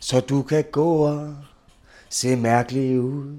[0.00, 1.36] Så du kan gå og
[2.08, 3.36] se mærkelig ud.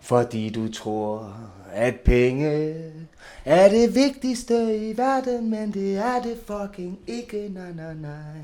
[0.00, 1.36] Fordi du tror,
[1.72, 2.74] at penge
[3.44, 8.40] er det vigtigste i verden, men det er det fucking ikke, nej, nej, nej.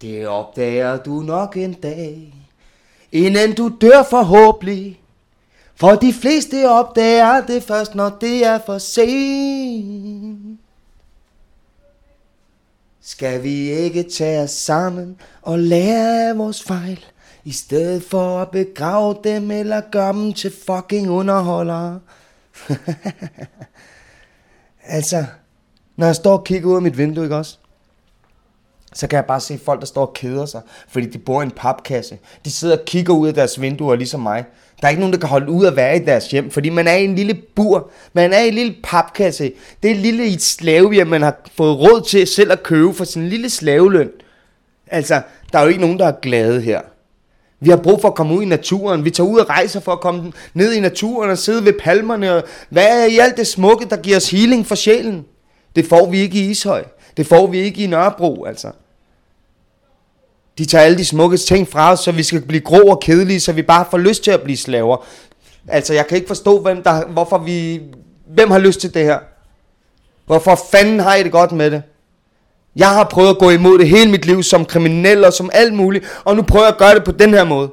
[0.00, 2.34] Det opdager du nok en dag,
[3.12, 5.00] inden du dør forhåbentlig.
[5.80, 10.60] For de fleste opdager det først, når det er for sent.
[13.00, 17.04] Skal vi ikke tage os sammen og lære af vores fejl,
[17.44, 22.00] i stedet for at begrave dem eller gøre dem til fucking underholdere?
[24.96, 25.24] altså,
[25.96, 27.56] når jeg står og kigger ud af mit vindue, ikke også?
[28.92, 31.44] så kan jeg bare se folk, der står og keder sig, fordi de bor i
[31.44, 32.18] en papkasse.
[32.44, 34.44] De sidder og kigger ud af deres vinduer, ligesom mig.
[34.80, 36.88] Der er ikke nogen, der kan holde ud at være i deres hjem, fordi man
[36.88, 37.90] er i en lille bur.
[38.12, 39.52] Man er i en lille papkasse.
[39.82, 43.04] Det er et lille et slavehjem, man har fået råd til selv at købe for
[43.04, 44.10] sin lille slaveløn.
[44.86, 46.80] Altså, der er jo ikke nogen, der er glade her.
[47.60, 49.04] Vi har brug for at komme ud i naturen.
[49.04, 52.34] Vi tager ud og rejser for at komme ned i naturen og sidde ved palmerne.
[52.34, 55.24] Og hvad er i alt det smukke, der giver os healing for sjælen?
[55.76, 56.84] Det får vi ikke i Ishøj.
[57.16, 58.70] Det får vi ikke i Nørrebro, altså.
[60.60, 63.40] De tager alle de smukke ting fra os, så vi skal blive grå og kedelige,
[63.40, 65.04] så vi bare får lyst til at blive slaver.
[65.68, 67.82] Altså, jeg kan ikke forstå, hvem der, hvorfor vi...
[68.26, 69.18] Hvem har lyst til det her?
[70.26, 71.82] Hvorfor fanden har I det godt med det?
[72.76, 75.74] Jeg har prøvet at gå imod det hele mit liv som kriminel og som alt
[75.74, 77.70] muligt, og nu prøver jeg at gøre det på den her måde.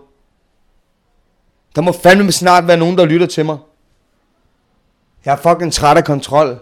[1.76, 3.58] Der må fandme snart være nogen, der lytter til mig.
[5.26, 6.60] Jeg er fucking træt af kontrol.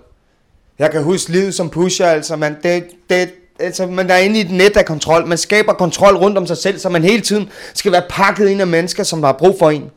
[0.79, 4.41] Jeg kan huske livet som pusher, altså, man, det, det, altså, man er inde i
[4.41, 5.27] et net af kontrol.
[5.27, 8.61] Man skaber kontrol rundt om sig selv, så man hele tiden skal være pakket ind
[8.61, 9.91] af mennesker, som har brug for en.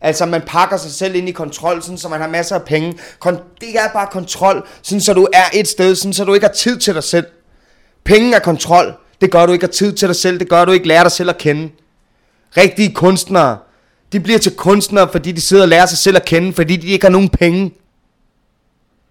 [0.00, 2.94] Altså, man pakker sig selv ind i kontrol, sådan, så man har masser af penge.
[3.24, 6.46] Kon- det er bare kontrol, sådan, så du er et sted, sådan, så du ikke
[6.46, 7.26] har tid til dig selv.
[8.04, 8.94] Penge er kontrol.
[9.20, 10.38] Det gør du ikke har tid til dig selv.
[10.38, 11.70] Det gør du ikke lærer dig selv at kende.
[12.56, 13.58] Rigtige kunstnere,
[14.12, 16.86] de bliver til kunstnere, fordi de sidder og lærer sig selv at kende, fordi de
[16.86, 17.72] ikke har nogen penge.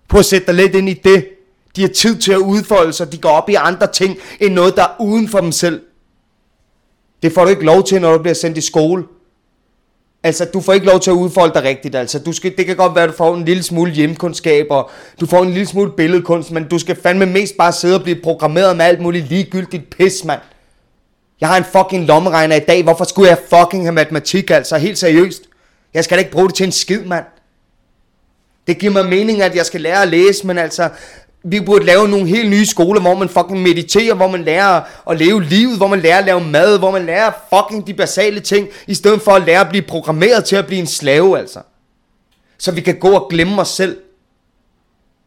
[0.10, 1.28] Prøv at sætte dig lidt ind i det.
[1.76, 3.12] De har tid til at udfolde sig.
[3.12, 5.82] De går op i andre ting, end noget, der er uden for dem selv.
[7.24, 9.04] Det får du ikke lov til, når du bliver sendt i skole.
[10.24, 11.96] Altså, du får ikke lov til at udfolde dig rigtigt.
[11.96, 14.90] Altså, du skal, det kan godt være, at du får en lille smule hjemkundskab, og
[15.20, 18.22] du får en lille smule billedkunst, men du skal fandme mest bare sidde og blive
[18.24, 20.40] programmeret med alt muligt ligegyldigt pis, mand.
[21.42, 22.84] Jeg har en fucking lommeregner i dag.
[22.84, 24.78] Hvorfor skulle jeg fucking have matematik, altså?
[24.78, 25.42] Helt seriøst.
[25.94, 27.26] Jeg skal da ikke bruge det til en skid, mand.
[28.68, 30.90] Det giver mig mening, at jeg skal lære at læse, men altså,
[31.44, 35.18] vi burde lave nogle helt nye skoler, hvor man fucking mediterer, hvor man lærer at
[35.18, 38.68] leve livet, hvor man lærer at lave mad, hvor man lærer fucking de basale ting,
[38.88, 41.62] i stedet for at lære at blive programmeret til at blive en slave, altså.
[42.58, 43.98] Så vi kan gå og glemme os selv.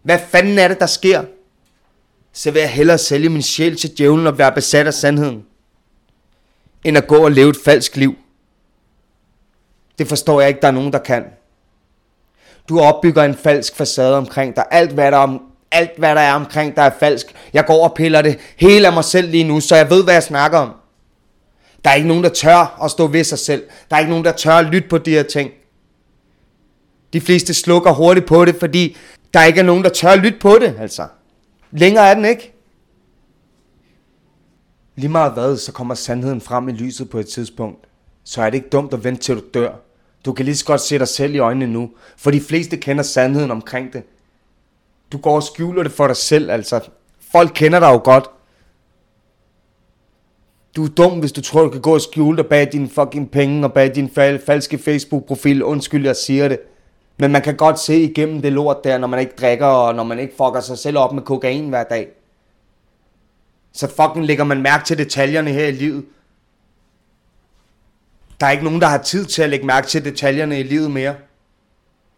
[0.03, 1.22] Hvad fanden er det, der sker?
[2.33, 5.44] Så vil jeg hellere sælge min sjæl til djævlen og være besat af sandheden,
[6.85, 8.14] end at gå og leve et falsk liv.
[9.98, 11.24] Det forstår jeg ikke, der er nogen, der kan.
[12.68, 14.64] Du opbygger en falsk facade omkring dig.
[14.70, 15.42] Alt hvad der, om,
[15.75, 17.27] alt, hvad der er omkring der er falsk.
[17.53, 20.15] Jeg går og piller det hele af mig selv lige nu, så jeg ved, hvad
[20.15, 20.71] jeg snakker om.
[21.85, 23.63] Der er ikke nogen, der tør at stå ved sig selv.
[23.91, 25.51] Der er ikke nogen, der tør at lytte på de her ting.
[27.13, 28.97] De fleste slukker hurtigt på det, fordi
[29.35, 31.07] der ikke er nogen, der tør at lytte på det, altså.
[31.71, 32.55] Længere er den ikke.
[34.97, 37.87] Lige meget hvad, så kommer sandheden frem i lyset på et tidspunkt.
[38.25, 39.73] Så er det ikke dumt at vente til du dør.
[40.25, 43.03] Du kan lige så godt se dig selv i øjnene nu, for de fleste kender
[43.03, 44.03] sandheden omkring det.
[45.12, 46.88] Du går og skjuler det for dig selv, altså.
[47.33, 48.31] Folk kender dig jo godt.
[50.77, 53.31] Du er dum, hvis du tror, du kan gå og skjule dig bag dine fucking
[53.31, 55.62] penge og bag din fal- falske Facebook-profil.
[55.62, 56.61] Undskyld, jeg siger det.
[57.19, 60.03] Men man kan godt se igennem det lort der, når man ikke drikker, og når
[60.05, 62.09] man ikke fucker sig selv op med kokain hver dag.
[63.73, 66.05] Så fucking lægger man mærke til detaljerne her i livet.
[68.40, 70.90] Der er ikke nogen, der har tid til at lægge mærke til detaljerne i livet
[70.90, 71.14] mere.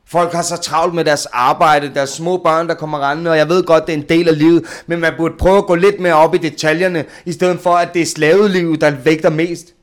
[0.09, 3.49] Folk har så travlt med deres arbejde, deres små børn, der kommer rendende, og jeg
[3.49, 6.01] ved godt, det er en del af livet, men man burde prøve at gå lidt
[6.01, 9.75] mere op i detaljerne, i stedet for, at det er slavelivet, der vægter mest.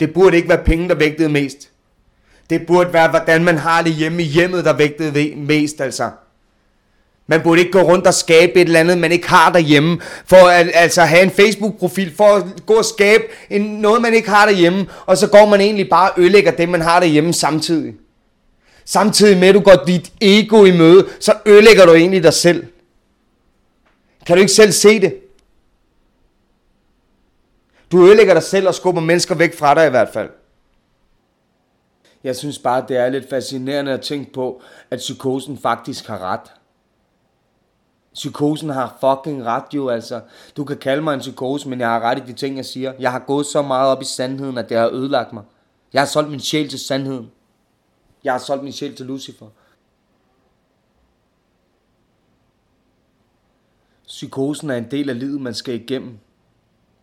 [0.00, 1.70] Det burde ikke være penge, der vægtede mest.
[2.50, 6.10] Det burde være, hvordan man har det hjemme i hjemmet, der vægtede mest, altså.
[7.26, 10.00] Man burde ikke gå rundt og skabe et eller andet, man ikke har derhjemme.
[10.26, 14.30] For at altså, have en Facebook-profil, for at gå og skabe en, noget, man ikke
[14.30, 14.86] har derhjemme.
[15.06, 17.94] Og så går man egentlig bare og ødelægger det, man har derhjemme samtidig.
[18.90, 22.66] Samtidig med, at du går dit ego i møde, så ødelægger du egentlig dig selv.
[24.26, 25.20] Kan du ikke selv se det?
[27.92, 30.30] Du ødelægger dig selv og skubber mennesker væk fra dig i hvert fald.
[32.24, 36.52] Jeg synes bare, det er lidt fascinerende at tænke på, at psykosen faktisk har ret.
[38.14, 40.20] Psykosen har fucking ret jo, altså.
[40.56, 42.92] Du kan kalde mig en psykose, men jeg har ret i de ting, jeg siger.
[42.98, 45.42] Jeg har gået så meget op i sandheden, at det har ødelagt mig.
[45.92, 47.30] Jeg har solgt min sjæl til sandheden.
[48.24, 49.48] Jeg har solgt min sjæl til Lucifer.
[54.06, 56.18] Psykosen er en del af livet, man skal igennem.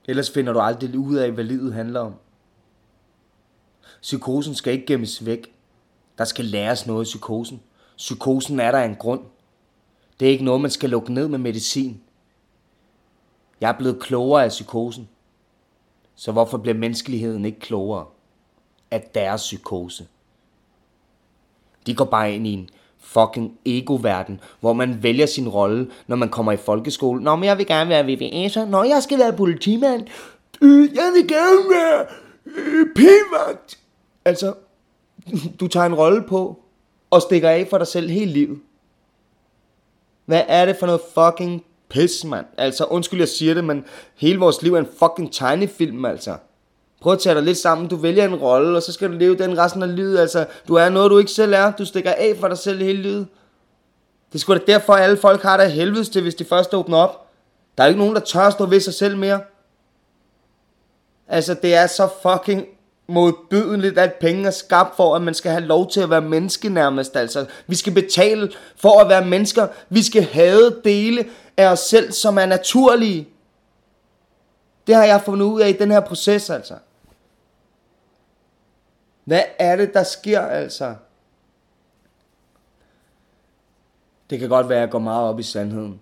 [0.07, 2.13] Ellers finder du aldrig ud af, hvad livet handler om.
[4.01, 5.53] Psykosen skal ikke gemmes væk.
[6.17, 7.61] Der skal læres noget i psykosen.
[7.97, 9.21] Psykosen er der af en grund.
[10.19, 12.01] Det er ikke noget, man skal lukke ned med medicin.
[13.61, 15.09] Jeg er blevet klogere af psykosen.
[16.15, 18.05] Så hvorfor bliver menneskeligheden ikke klogere
[18.91, 20.07] af deres psykose?
[21.87, 22.69] De går bare ind i en
[22.99, 27.23] fucking ego-verden, hvor man vælger sin rolle, når man kommer i folkeskole.
[27.23, 28.65] Nå, men jeg vil gerne være VVS'er.
[28.65, 30.07] Nå, jeg skal være politimand.
[30.61, 32.05] Øh, jeg vil gerne være
[32.45, 33.77] øh, p-vagt.
[34.25, 34.53] Altså,
[35.59, 36.59] du tager en rolle på
[37.09, 38.59] og stikker af for dig selv hele livet.
[40.25, 42.45] Hvad er det for noget fucking pis, mand?
[42.57, 46.37] Altså, undskyld, jeg siger det, men hele vores liv er en fucking tegnefilm, altså.
[47.01, 47.87] Prøv at tage dig lidt sammen.
[47.87, 50.19] Du vælger en rolle, og så skal du leve den resten af livet.
[50.19, 51.71] Altså, du er noget, du ikke selv er.
[51.71, 53.27] Du stikker af for dig selv hele livet.
[54.29, 56.73] Det er sgu da derfor, at alle folk har det helvedes til, hvis de først
[56.73, 57.27] åbner op.
[57.77, 59.41] Der er ikke nogen, der tør stå ved sig selv mere.
[61.27, 62.65] Altså, det er så fucking
[63.07, 66.69] modbydeligt, at penge er skabt for, at man skal have lov til at være menneske
[66.69, 67.15] nærmest.
[67.15, 69.67] Altså, vi skal betale for at være mennesker.
[69.89, 71.25] Vi skal have dele
[71.57, 73.27] af os selv, som er naturlige.
[74.87, 76.73] Det har jeg fundet ud af i den her proces, altså.
[79.27, 80.95] Hvad er det, der sker, altså?
[84.29, 86.01] Det kan godt være, at jeg går meget op i sandheden.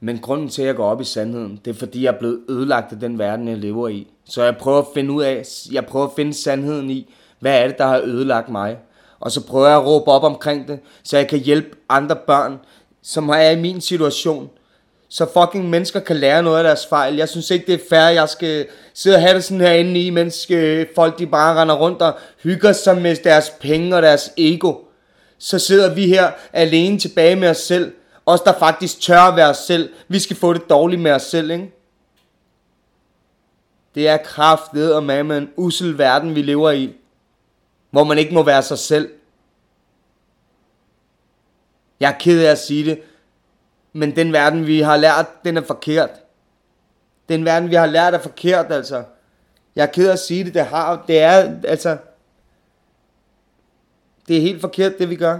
[0.00, 2.40] Men grunden til, at jeg går op i sandheden, det er fordi, jeg er blevet
[2.48, 4.10] ødelagt af den verden, jeg lever i.
[4.24, 7.68] Så jeg prøver at finde ud af, jeg prøver at finde sandheden i, hvad er
[7.68, 8.78] det, der har ødelagt mig.
[9.20, 12.58] Og så prøver jeg at råbe op omkring det, så jeg kan hjælpe andre børn,
[13.02, 14.50] som er i min situation.
[15.08, 17.16] Så fucking mennesker kan lære noget af deres fejl.
[17.16, 20.10] Jeg synes ikke, det er fair, jeg skal sidde og have det sådan herinde i,
[20.10, 24.30] mens øh, folk de bare render rundt og hygger sig med deres penge og deres
[24.36, 24.74] ego.
[25.38, 27.92] Så sidder vi her alene tilbage med os selv.
[28.26, 29.90] Os, der faktisk tør at være os selv.
[30.08, 31.72] Vi skal få det dårligt med os selv, ikke?
[33.94, 36.94] Det er kraftet og med en usel verden, vi lever i.
[37.90, 39.10] Hvor man ikke må være sig selv.
[42.00, 43.00] Jeg er ked af at sige det,
[43.96, 46.10] men den verden, vi har lært, den er forkert.
[47.28, 49.02] Den verden, vi har lært, er forkert, altså.
[49.76, 51.96] Jeg er ked af at sige det, det har, det er, altså,
[54.28, 55.38] det er helt forkert, det vi gør.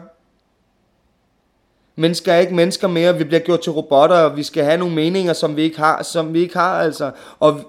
[1.96, 4.94] Mennesker er ikke mennesker mere, vi bliver gjort til robotter, og vi skal have nogle
[4.94, 7.10] meninger, som vi ikke har, som vi ikke har, altså.
[7.38, 7.60] Og,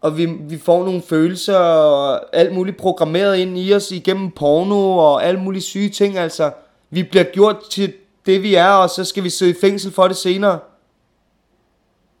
[0.00, 4.96] og vi, vi får nogle følelser og alt muligt programmeret ind i os igennem porno
[4.96, 6.50] og alt mulige syge ting, altså.
[6.90, 7.92] Vi bliver gjort til
[8.26, 10.58] det vi er, og så skal vi sidde i fængsel for det senere.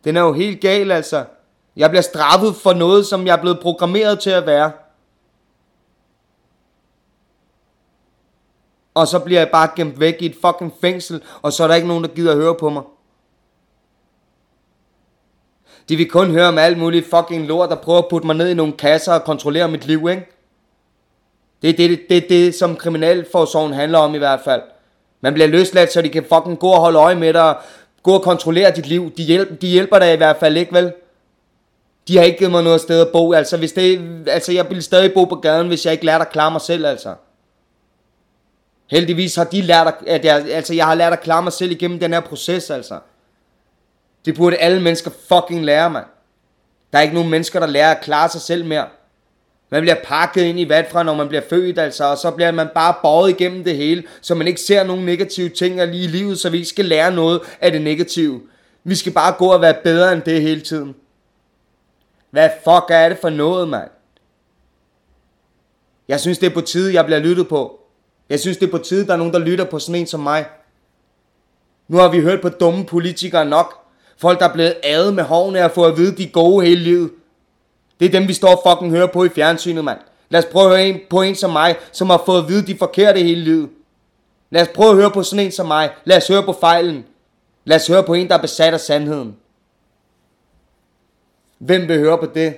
[0.04, 1.24] Den er jo helt gal, altså.
[1.76, 4.72] Jeg bliver straffet for noget, som jeg er blevet programmeret til at være.
[8.94, 11.74] Og så bliver jeg bare gemt væk i et fucking fængsel, og så er der
[11.74, 12.82] ikke nogen, der gider at høre på mig.
[15.88, 18.48] De vil kun høre om alt muligt fucking lort, der prøver at putte mig ned
[18.48, 20.26] i nogle kasser og kontrollere mit liv, ikke?
[21.62, 24.62] Det er det, det, det, det, som kriminalforsorgen handler om i hvert fald.
[25.24, 27.56] Man bliver løsladt, så de kan fucking gå og holde øje med dig,
[28.02, 29.12] gå og kontrollere dit liv.
[29.16, 30.92] De, hjælp, de hjælper dig i hvert fald ikke, vel?
[32.08, 34.82] De har ikke givet mig noget sted at bo, altså, hvis det, altså jeg ville
[34.82, 37.14] stadig bo på gaden, hvis jeg ikke lærte at klare mig selv, altså.
[38.90, 41.98] Heldigvis har de lært, at jeg, altså jeg har lært at klare mig selv igennem
[42.00, 42.98] den her proces, altså.
[44.24, 46.06] Det burde alle mennesker fucking lære, mand.
[46.92, 48.86] Der er ikke nogen mennesker, der lærer at klare sig selv mere.
[49.70, 52.52] Man bliver pakket ind i vat fra, når man bliver født, altså, og så bliver
[52.52, 56.06] man bare båret igennem det hele, så man ikke ser nogen negative ting lige i
[56.06, 58.40] livet, så vi ikke skal lære noget af det negative.
[58.84, 60.94] Vi skal bare gå og være bedre end det hele tiden.
[62.30, 63.88] Hvad fuck er det for noget, mand?
[66.08, 67.80] Jeg synes, det er på tide, jeg bliver lyttet på.
[68.28, 70.20] Jeg synes, det er på tide, der er nogen, der lytter på sådan en som
[70.20, 70.46] mig.
[71.88, 73.74] Nu har vi hørt på dumme politikere nok.
[74.18, 76.80] Folk, der er blevet adet med hårene og fået at vide, de er gode hele
[76.80, 77.10] livet.
[78.00, 79.98] Det er dem, vi står og fucking hører på i fjernsynet, mand.
[80.28, 82.66] Lad os prøve at høre en, på en som mig, som har fået at vide,
[82.66, 83.70] de forkerte hele livet.
[84.50, 85.90] Lad os prøve at høre på sådan en som mig.
[86.04, 87.04] Lad os høre på fejlen.
[87.64, 89.36] Lad os høre på en, der er besat af sandheden.
[91.58, 92.56] Hvem vil høre på det?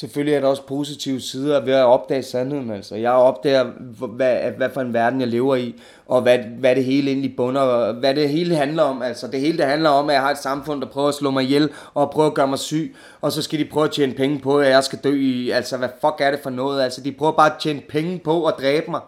[0.00, 2.70] Selvfølgelig er der også positive sider ved at opdage sandheden.
[2.70, 2.94] Altså.
[2.94, 3.64] Jeg opdager,
[4.06, 5.74] hvad, hvad for en verden jeg lever i,
[6.06, 9.02] og hvad, hvad det hele egentlig bunder, og hvad det hele handler om.
[9.02, 11.30] Altså, det hele det handler om, at jeg har et samfund, der prøver at slå
[11.30, 14.14] mig ihjel, og prøver at gøre mig syg, og så skal de prøve at tjene
[14.14, 15.50] penge på, at jeg skal dø i.
[15.50, 16.82] Altså, hvad fuck er det for noget?
[16.82, 19.00] Altså, de prøver bare at tjene penge på at dræbe mig.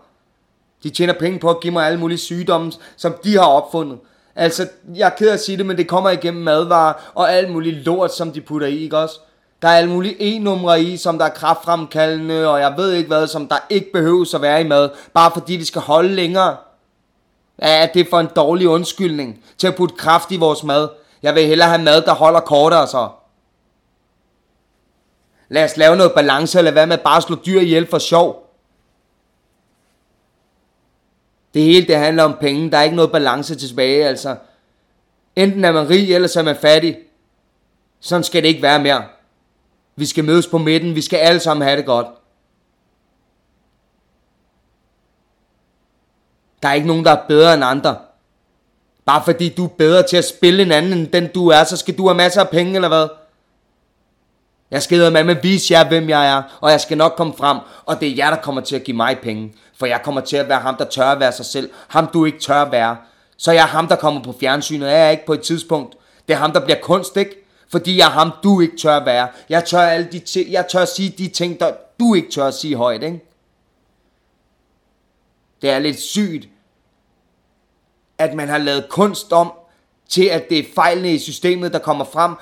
[0.83, 3.98] De tjener penge på at give mig alle mulige sygdomme, som de har opfundet.
[4.37, 7.53] Altså, jeg er ked af at sige det, men det kommer igennem madvarer og alt
[7.53, 9.20] muligt lort, som de putter i, ikke også?
[9.62, 13.27] Der er alle mulige e-numre i, som der er kraftfremkaldende, og jeg ved ikke hvad,
[13.27, 16.57] som der ikke behøves at være i mad, bare fordi de skal holde længere.
[17.62, 20.88] Ja, det er for en dårlig undskyldning til at putte kraft i vores mad.
[21.23, 23.09] Jeg vil hellere have mad, der holder kortere så.
[25.49, 28.46] Lad os lave noget balance, eller hvad med bare at slå dyr ihjel for sjov.
[31.55, 32.70] Det hele det handler om penge.
[32.70, 34.37] Der er ikke noget balance tilbage, altså.
[35.37, 36.99] Enten er man rig, eller så er man fattig.
[38.01, 39.05] Sådan skal det ikke være mere.
[39.96, 40.94] Vi skal mødes på midten.
[40.94, 42.07] Vi skal alle sammen have det godt.
[46.62, 47.96] Der er ikke nogen, der er bedre end andre.
[49.05, 51.76] Bare fordi du er bedre til at spille en anden end den du er, så
[51.76, 53.09] skal du have masser af penge, eller hvad?
[54.70, 57.59] Jeg skal med med vise jer, hvem jeg er, og jeg skal nok komme frem,
[57.87, 59.55] og det er jer, der kommer til at give mig penge.
[59.79, 61.70] For jeg kommer til at være ham, der tør at være sig selv.
[61.88, 62.96] Ham, du ikke tør at være.
[63.37, 64.87] Så jeg er ham, der kommer på fjernsynet.
[64.87, 65.96] Jeg er ikke på et tidspunkt.
[66.29, 67.39] Det er ham, der bliver kunst, ikke?
[67.70, 69.28] Fordi jeg er ham, du ikke tør at være.
[69.48, 72.46] Jeg tør, alle de t- jeg tør at sige de ting, der du ikke tør
[72.46, 73.24] at sige højt, ikke?
[75.62, 76.48] Det er lidt sygt,
[78.18, 79.52] at man har lavet kunst om,
[80.09, 82.35] til at det er fejlene i systemet, der kommer frem,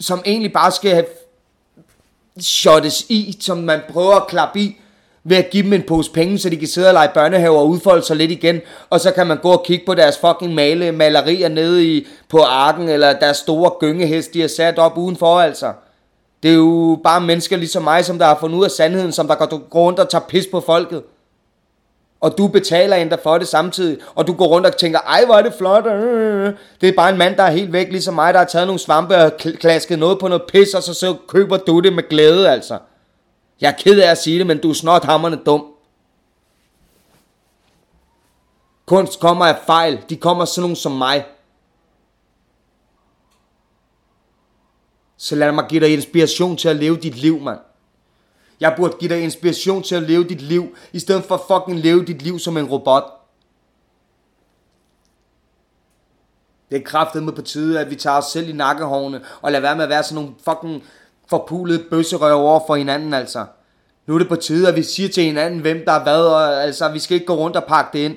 [0.00, 1.06] som egentlig bare skal have
[2.40, 4.80] shottes i, som man prøver at klappe i,
[5.28, 7.68] ved at give dem en pose penge, så de kan sidde og lege børnehave og
[7.68, 8.60] udfolde sig lidt igen.
[8.90, 12.38] Og så kan man gå og kigge på deres fucking male, malerier nede i, på
[12.38, 15.72] arken, eller deres store gyngehest, de har sat op udenfor, altså.
[16.42, 19.28] Det er jo bare mennesker ligesom mig, som der har fundet ud af sandheden, som
[19.28, 21.02] der går rundt og tager pis på folket.
[22.20, 25.34] Og du betaler endda for det samtidig, og du går rundt og tænker, ej hvor
[25.34, 25.86] er det flot.
[25.86, 28.38] Øh, øh, øh, det er bare en mand, der er helt væk, ligesom mig, der
[28.38, 31.80] har taget nogle svampe og klasket noget på noget pis, og så, så køber du
[31.80, 32.78] det med glæde, altså.
[33.60, 35.74] Jeg er ked af at sige det, men du er snot hammerne dum.
[38.86, 40.04] Kunst kommer af fejl.
[40.08, 41.26] De kommer sådan nogen som mig.
[45.16, 47.58] Så lad mig give dig inspiration til at leve dit liv, mand.
[48.60, 51.80] Jeg burde give dig inspiration til at leve dit liv, i stedet for at fucking
[51.80, 53.04] leve dit liv som en robot.
[56.70, 59.62] Det er kraftet med på tide, at vi tager os selv i nakkehårene, og lader
[59.62, 60.84] være med at være sådan nogle fucking
[61.30, 63.44] forpulede bøsserøv over for hinanden, altså.
[64.06, 66.62] Nu er det på tide, at vi siger til hinanden, hvem der er hvad, og
[66.62, 68.16] altså, vi skal ikke gå rundt og pakke det ind.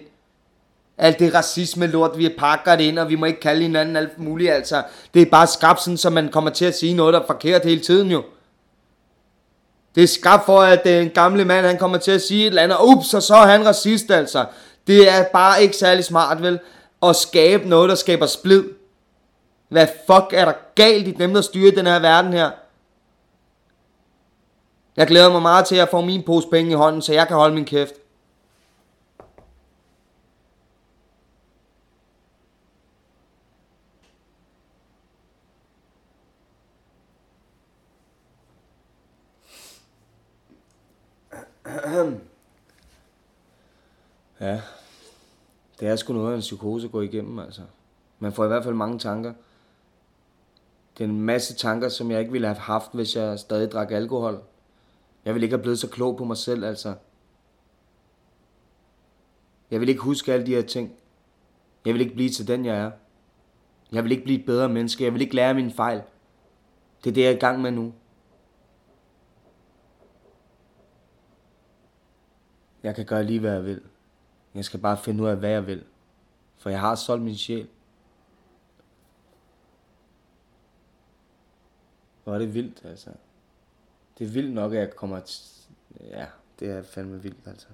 [0.97, 4.19] Alt det racisme lort, vi pakker det ind, og vi må ikke kalde hinanden alt
[4.19, 4.83] muligt, altså.
[5.13, 7.65] Det er bare skabt sådan, så man kommer til at sige noget, der er forkert
[7.65, 8.23] hele tiden jo.
[9.95, 12.47] Det er skabt for, at øh, den gamle mand, han kommer til at sige et
[12.47, 14.45] eller andet, ups, og så er han racist, altså.
[14.87, 16.59] Det er bare ikke særlig smart, vel?
[17.03, 18.63] At skabe noget, der skaber splid.
[19.69, 22.49] Hvad fuck er der galt i dem, der styrer den her verden her?
[24.97, 27.37] Jeg glæder mig meget til at få min pose penge i hånden, så jeg kan
[27.37, 27.93] holde min kæft.
[44.39, 44.61] Ja,
[45.79, 47.61] det er sgu noget af en psykose at gå igennem, altså.
[48.19, 49.33] Man får i hvert fald mange tanker.
[50.97, 53.91] Det er en masse tanker, som jeg ikke ville have haft, hvis jeg stadig drak
[53.91, 54.41] alkohol.
[55.25, 56.95] Jeg vil ikke have blevet så klog på mig selv, altså.
[59.71, 60.95] Jeg vil ikke huske alle de her ting.
[61.85, 62.91] Jeg vil ikke blive til den, jeg er.
[63.91, 65.03] Jeg vil ikke blive et bedre menneske.
[65.03, 66.01] Jeg vil ikke lære mine fejl.
[67.03, 67.93] Det er det, jeg er i gang med nu.
[72.83, 73.81] Jeg kan gøre lige, hvad jeg vil.
[74.55, 75.83] Jeg skal bare finde ud af, hvad jeg vil.
[76.57, 77.67] For jeg har solgt min sjæl.
[82.23, 83.09] Hvor er det vildt, altså.
[84.21, 85.41] Det er vildt nok, at jeg kommer til...
[86.09, 86.25] Ja,
[86.59, 87.67] det er fandme vildt, altså.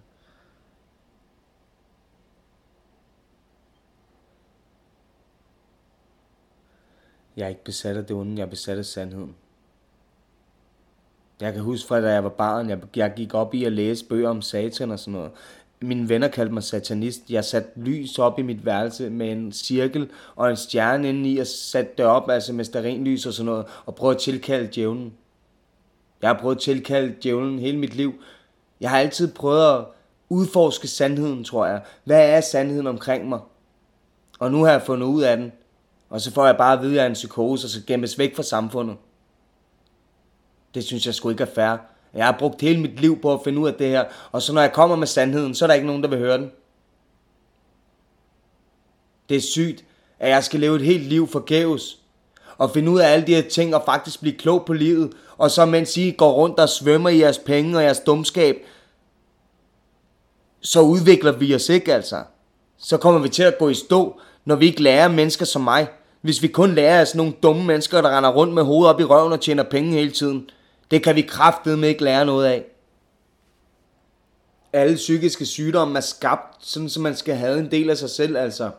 [7.38, 9.36] Jeg er ikke besat af det onde, jeg er besat af sandheden.
[11.41, 14.06] Jeg kan huske fra da jeg var barn, jeg, jeg gik op i at læse
[14.06, 15.32] bøger om satan og sådan noget.
[15.82, 17.30] Mine venner kaldte mig satanist.
[17.30, 21.48] Jeg satte lys op i mit værelse med en cirkel og en stjerne indeni og
[21.48, 25.18] satte det op, altså med stearinlys og sådan noget, og prøvede at tilkalde djævnen.
[26.22, 28.13] Jeg har prøvet at tilkalde djævlen hele mit liv.
[28.82, 29.86] Jeg har altid prøvet at
[30.30, 31.82] udforske sandheden, tror jeg.
[32.03, 33.39] Hvad er sandheden omkring mig?
[34.39, 35.51] Og nu har jeg fundet ud af den.
[36.09, 38.20] Og så får jeg bare at vide, at jeg er en psykose, og skal gemmes
[38.20, 38.97] væk fra samfundet.
[40.74, 41.78] Det synes jeg sgu ikke er fair.
[42.13, 44.53] Jeg har brugt hele mit liv på at finde ud af det her, og så
[44.53, 46.51] når jeg kommer med sandheden, så er der ikke nogen, der vil høre den.
[49.30, 49.86] Det er sygt,
[50.20, 52.01] at jeg skal leve et helt liv forgæves,
[52.58, 55.51] og finde ud af alle de her ting, og faktisk blive klog på livet, og
[55.51, 58.55] så mens I går rundt og svømmer i jeres penge og jeres dumskab,
[60.62, 62.24] så udvikler vi os ikke altså.
[62.78, 65.88] Så kommer vi til at gå i stå, når vi ikke lærer mennesker som mig.
[66.22, 68.99] Hvis vi kun lærer af sådan nogle dumme mennesker, der render rundt med hovedet op
[68.99, 70.49] i røven og tjener penge hele tiden.
[70.91, 72.66] Det kan vi kraftedeme ikke lære noget af.
[74.74, 78.38] Alle psykiske sygdomme er skabt, sådan som man skal have en del af sig selv,
[78.38, 78.70] altså.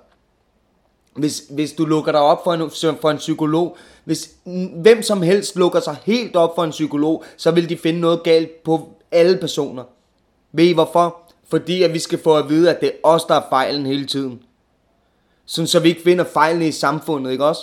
[1.14, 4.30] Hvis, hvis du lukker dig op for en, for en psykolog, hvis
[4.74, 8.22] hvem som helst lukker sig helt op for en psykolog, så vil de finde noget
[8.22, 9.84] galt på alle personer.
[10.52, 11.16] Ved I hvorfor?
[11.48, 14.06] Fordi at vi skal få at vide, at det er os, der er fejlen hele
[14.06, 14.42] tiden.
[15.46, 17.60] Sådan så vi ikke finder fejlene i samfundet, ikke også?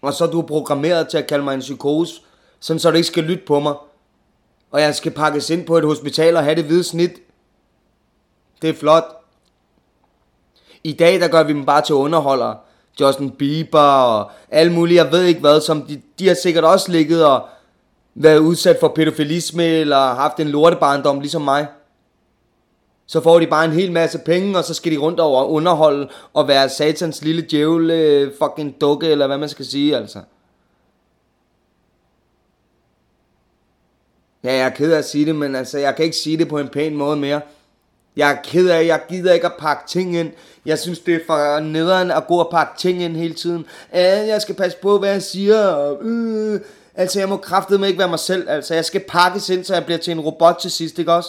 [0.00, 2.22] Og så er du programmeret til at kalde mig en psykose,
[2.60, 3.74] sådan så du ikke skal lytte på mig.
[4.70, 7.12] Og jeg skal pakkes ind på et hospital og have det hvide snit.
[8.62, 9.04] Det er flot.
[10.84, 12.56] I dag der gør vi dem bare til underholdere.
[13.00, 16.92] Justin Bieber og alle mulige, jeg ved ikke hvad, som de, de har sikkert også
[16.92, 17.48] ligget og
[18.14, 21.66] været udsat for pædofilisme eller haft en lortebarndom ligesom mig.
[23.06, 26.08] Så får de bare en hel masse penge, og så skal de rundt over underholde
[26.32, 30.20] og være satans lille djævel øh, fucking dukke, eller hvad man skal sige, altså.
[34.44, 36.48] Ja, jeg er ked af at sige det, men altså, jeg kan ikke sige det
[36.48, 37.40] på en pæn måde mere.
[38.16, 40.30] Jeg er ked af, jeg gider ikke at pakke ting ind.
[40.66, 43.66] Jeg synes, det er for nederen at gå og pakke ting ind hele tiden.
[43.92, 45.94] Ja, jeg skal passe på, hvad jeg siger.
[46.00, 46.60] Øh,
[46.94, 48.48] altså, jeg må kraftedeme ikke være mig selv.
[48.48, 51.28] Altså, jeg skal pakkes ind, så jeg bliver til en robot til sidst, ikke også?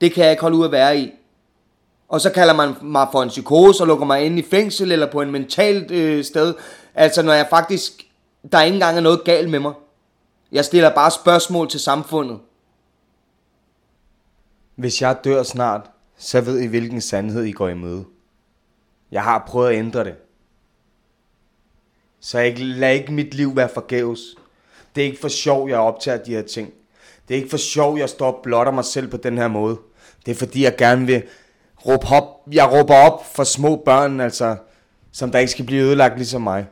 [0.00, 1.12] Det kan jeg ikke holde ud at være i.
[2.08, 5.06] Og så kalder man mig for en psykose og lukker mig ind i fængsel eller
[5.06, 6.54] på en mentalt øh, sted.
[6.94, 7.92] Altså når jeg faktisk,
[8.52, 9.72] der er ikke engang er noget galt med mig.
[10.52, 12.38] Jeg stiller bare spørgsmål til samfundet.
[14.78, 18.04] Hvis jeg dør snart, så ved I hvilken sandhed I går i møde.
[19.12, 20.14] Jeg har prøvet at ændre det.
[22.20, 24.20] Så jeg lad ikke mit liv være forgæves.
[24.94, 26.72] Det er ikke for sjov, jeg optager de her ting.
[27.28, 29.78] Det er ikke for sjov, jeg står og blotter mig selv på den her måde.
[30.26, 31.22] Det er fordi, jeg gerne vil
[31.86, 32.24] råbe op.
[32.52, 34.56] Jeg råber op for små børn, altså,
[35.12, 36.66] som der ikke skal blive ødelagt ligesom mig.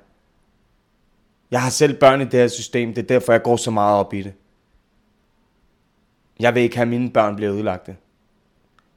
[1.51, 3.99] Jeg har selv børn i det her system, det er derfor, jeg går så meget
[3.99, 4.33] op i det.
[6.41, 7.97] Jeg vil ikke have, at mine børn bliver ødelagte.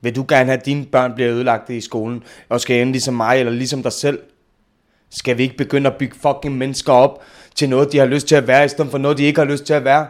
[0.01, 3.13] Vil du gerne have, at dine børn bliver ødelagte i skolen, og skal ende ligesom
[3.13, 4.19] mig, eller ligesom dig selv?
[5.09, 7.21] Skal vi ikke begynde at bygge fucking mennesker op
[7.55, 9.47] til noget, de har lyst til at være, i stedet for noget, de ikke har
[9.47, 10.07] lyst til at være?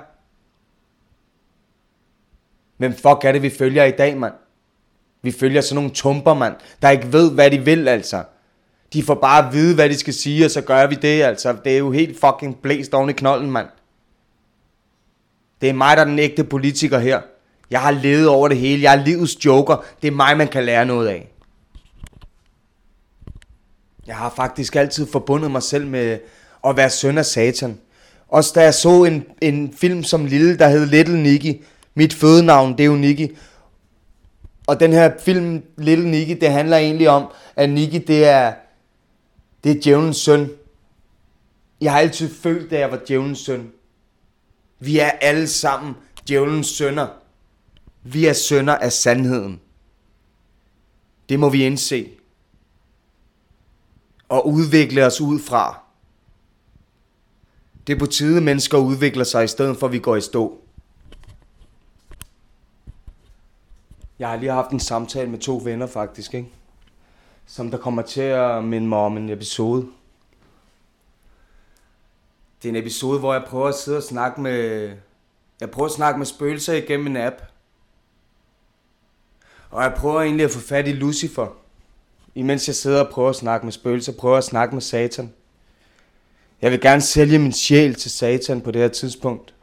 [2.77, 4.33] Hvem fuck er det, vi følger i dag, mand?
[5.21, 8.23] Vi følger sådan nogle tumper, mand, der ikke ved, hvad de vil, altså.
[8.93, 11.57] De får bare at vide, hvad de skal sige, og så gør vi det, altså.
[11.63, 13.67] Det er jo helt fucking blæst oven i knolden, mand.
[15.61, 17.21] Det er mig, der er den ægte politiker her.
[17.71, 18.83] Jeg har levet over det hele.
[18.83, 19.85] Jeg er livets joker.
[20.01, 21.29] Det er mig, man kan lære noget af.
[24.07, 26.19] Jeg har faktisk altid forbundet mig selv med
[26.67, 27.79] at være søn af satan.
[28.27, 31.61] Også da jeg så en, en film som lille, der hed Little Nicky,
[31.93, 33.35] mit fødenavn, det er jo Nicky.
[34.67, 38.53] Og den her film, Little Nicky, det handler egentlig om, at Nicky, det er,
[39.63, 40.49] det er djævelens søn.
[41.81, 43.71] Jeg har altid følt, at jeg var djævelens søn.
[44.79, 45.95] Vi er alle sammen
[46.27, 47.07] djævelens sønner.
[48.03, 49.61] Vi er sønner af sandheden.
[51.29, 52.09] Det må vi indse.
[54.29, 55.79] Og udvikle os ud fra.
[57.87, 60.61] Det er på tide, mennesker udvikler sig, i stedet for at vi går i stå.
[64.19, 66.49] Jeg har lige haft en samtale med to venner faktisk, ikke?
[67.45, 69.87] Som der kommer til at minde mig om en episode.
[72.61, 74.91] Det er en episode, hvor jeg prøver at sidde og snakke med...
[75.59, 77.35] Jeg prøver at snakke med spøgelser igennem en app.
[79.69, 81.47] Og jeg prøver egentlig at få fat i Lucifer.
[82.35, 85.33] Imens jeg sidder og prøver at snakke med spøgelser, prøver at snakke med Satan.
[86.61, 89.53] Jeg vil gerne sælge min sjæl til Satan på det her tidspunkt.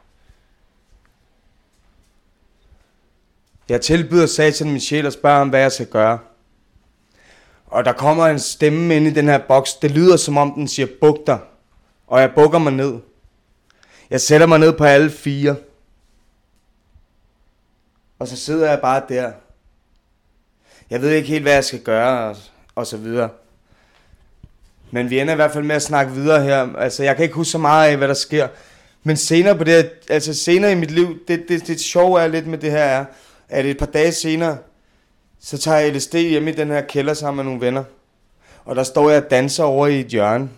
[3.69, 6.19] Jeg tilbyder satan min sjæl og spørger ham, hvad jeg skal gøre.
[7.65, 9.73] Og der kommer en stemme ind i den her boks.
[9.73, 11.39] Det lyder som om den siger, buk dig.
[12.07, 12.99] Og jeg bukker mig ned.
[14.09, 15.55] Jeg sætter mig ned på alle fire.
[18.19, 19.31] Og så sidder jeg bare der.
[20.89, 22.37] Jeg ved ikke helt, hvad jeg skal gøre, og,
[22.75, 23.29] og så videre.
[24.91, 26.75] Men vi ender i hvert fald med at snakke videre her.
[26.75, 28.47] Altså, jeg kan ikke huske så meget af, hvad der sker.
[29.03, 32.47] Men senere på det, altså senere i mit liv, det, det, det sjove er lidt
[32.47, 33.05] med det her er,
[33.49, 34.57] at et par dage senere,
[35.39, 37.83] så tager jeg LSD hjemme i den her kælder sammen med nogle venner.
[38.65, 40.49] Og der står jeg og danser over i et hjørne.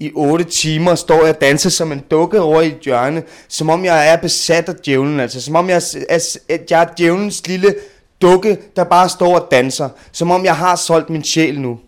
[0.00, 3.70] I 8 timer står jeg og danser som en dukke over i et hjørne, som
[3.70, 6.36] om jeg er besat af djævlen, altså som om jeg er,
[6.70, 7.74] jeg er djævlens lille
[8.22, 11.78] dukke, der bare står og danser, som om jeg har solgt min sjæl nu.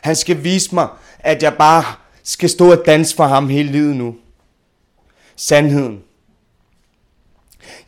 [0.00, 0.88] Han skal vise mig,
[1.18, 1.84] at jeg bare
[2.24, 4.14] skal stå og danse for ham hele livet nu.
[5.36, 6.00] Sandheden.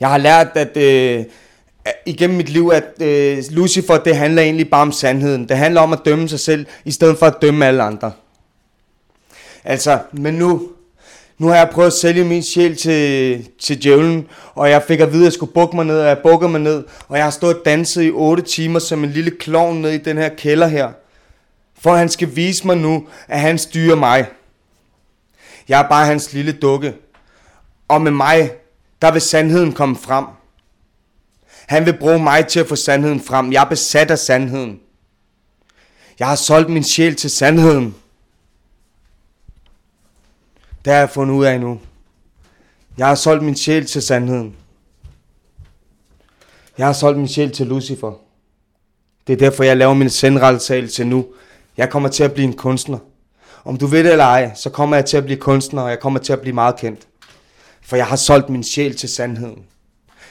[0.01, 1.24] Jeg har lært, at øh,
[2.07, 5.49] igennem mit liv, at øh, Lucifer, det handler egentlig bare om sandheden.
[5.49, 8.12] Det handler om at dømme sig selv, i stedet for at dømme alle andre.
[9.64, 10.68] Altså, men nu,
[11.38, 15.12] nu har jeg prøvet at sælge min sjæl til, til djævlen, og jeg fik at
[15.12, 17.30] vide, at jeg skulle bukke mig ned, og jeg bukker mig ned, og jeg har
[17.30, 20.66] stået og danset i 8 timer som en lille klovn ned i den her kælder
[20.66, 20.92] her.
[21.80, 24.26] For han skal vise mig nu, at han styrer mig.
[25.68, 26.94] Jeg er bare hans lille dukke.
[27.88, 28.52] Og med mig,
[29.02, 30.24] der vil sandheden komme frem.
[31.66, 33.52] Han vil bruge mig til at få sandheden frem.
[33.52, 34.80] Jeg er besat af sandheden.
[36.18, 37.94] Jeg har solgt min sjæl til sandheden.
[40.85, 41.81] Det har jeg fundet ud af nu.
[42.99, 44.57] Jeg har solgt min sjæl til sandheden.
[46.78, 48.12] Jeg har solgt min sjæl til Lucifer.
[49.26, 50.11] Det er derfor, jeg laver min
[50.89, 51.26] til nu.
[51.76, 52.99] Jeg kommer til at blive en kunstner.
[53.64, 56.01] Om du ved det eller ej, så kommer jeg til at blive kunstner, og jeg
[56.01, 57.09] kommer til at blive meget kendt.
[57.83, 59.64] For jeg har solgt min sjæl til sandheden.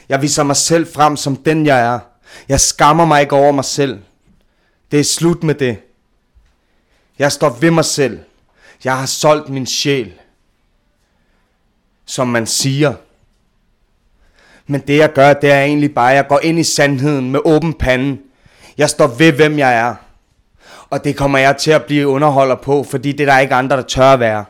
[0.10, 2.00] Jeg viser mig selv frem som den jeg er.
[2.48, 4.00] Jeg skammer mig ikke over mig selv.
[4.92, 5.78] Det er slut med det.
[7.20, 8.20] Jeg står ved mig selv.
[8.84, 10.14] Jeg har solgt min sjæl.
[12.10, 12.94] Som man siger.
[14.68, 17.40] Men det jeg gør, det er egentlig bare, at jeg går ind i sandheden med
[17.46, 18.18] åben pande.
[18.78, 19.96] Jeg står ved, hvem jeg er.
[20.90, 23.78] Og det kommer jeg til at blive underholder på, fordi det er der ikke andre,
[23.78, 24.46] der tør at være.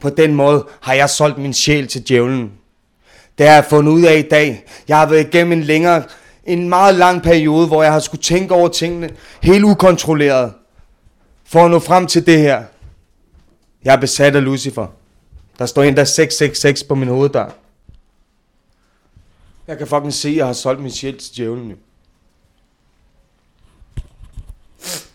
[0.00, 2.52] På den måde har jeg solgt min sjæl til djævlen.
[3.38, 4.64] Det har jeg fundet ud af i dag.
[4.88, 6.02] Jeg har været igennem en længere,
[6.44, 9.10] en meget lang periode, hvor jeg har skulle tænke over tingene
[9.42, 10.52] helt ukontrolleret.
[11.46, 12.62] For at nå frem til det her.
[13.84, 14.99] Jeg er besat af Lucifer.
[15.60, 17.50] Der står en der 666 på min hoveddør.
[19.66, 21.76] Jeg kan fucking se, at jeg har solgt min sjæl til djævlen.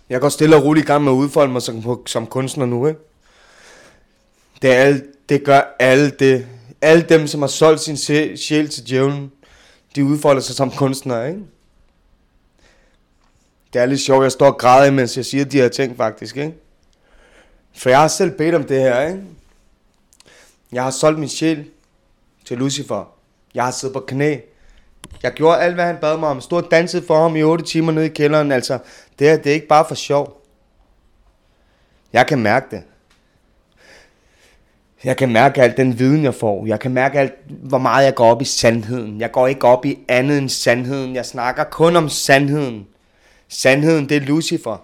[0.09, 2.87] Jeg går stille og roligt i gang med at udfolde mig som, som kunstner nu,
[2.87, 2.99] ikke?
[4.61, 6.47] Det, er alle, det gør alle det.
[6.81, 7.97] Alle dem, som har solgt sin
[8.37, 9.31] sjæl til djævlen,
[9.95, 11.41] de udfolder sig som kunstnere, ikke?
[13.73, 16.37] Det er lidt sjovt, jeg står og græder, mens jeg siger de her ting, faktisk,
[16.37, 16.53] ikke?
[17.75, 19.34] For jeg har selv bedt om det her, ikke?
[20.71, 21.65] Jeg har solgt min sjæl
[22.45, 23.13] til Lucifer.
[23.53, 24.37] Jeg har siddet på knæ.
[25.23, 26.41] Jeg gjorde alt, hvad han bad mig om.
[26.41, 28.51] Stod og dansede for ham i 8 timer nede i kælderen.
[28.51, 28.79] Altså,
[29.19, 30.41] det her, det er ikke bare for sjov.
[32.13, 32.83] Jeg kan mærke det.
[35.03, 36.65] Jeg kan mærke alt den viden, jeg får.
[36.65, 39.21] Jeg kan mærke alt, hvor meget jeg går op i sandheden.
[39.21, 41.15] Jeg går ikke op i andet end sandheden.
[41.15, 42.87] Jeg snakker kun om sandheden.
[43.47, 44.77] Sandheden, det er Lucifer.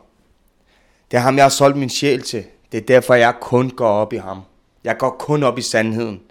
[1.11, 2.43] Det er ham, jeg har solgt min sjæl til.
[2.71, 4.41] Det er derfor, jeg kun går op i ham.
[4.83, 6.21] Jeg går kun op i sandheden.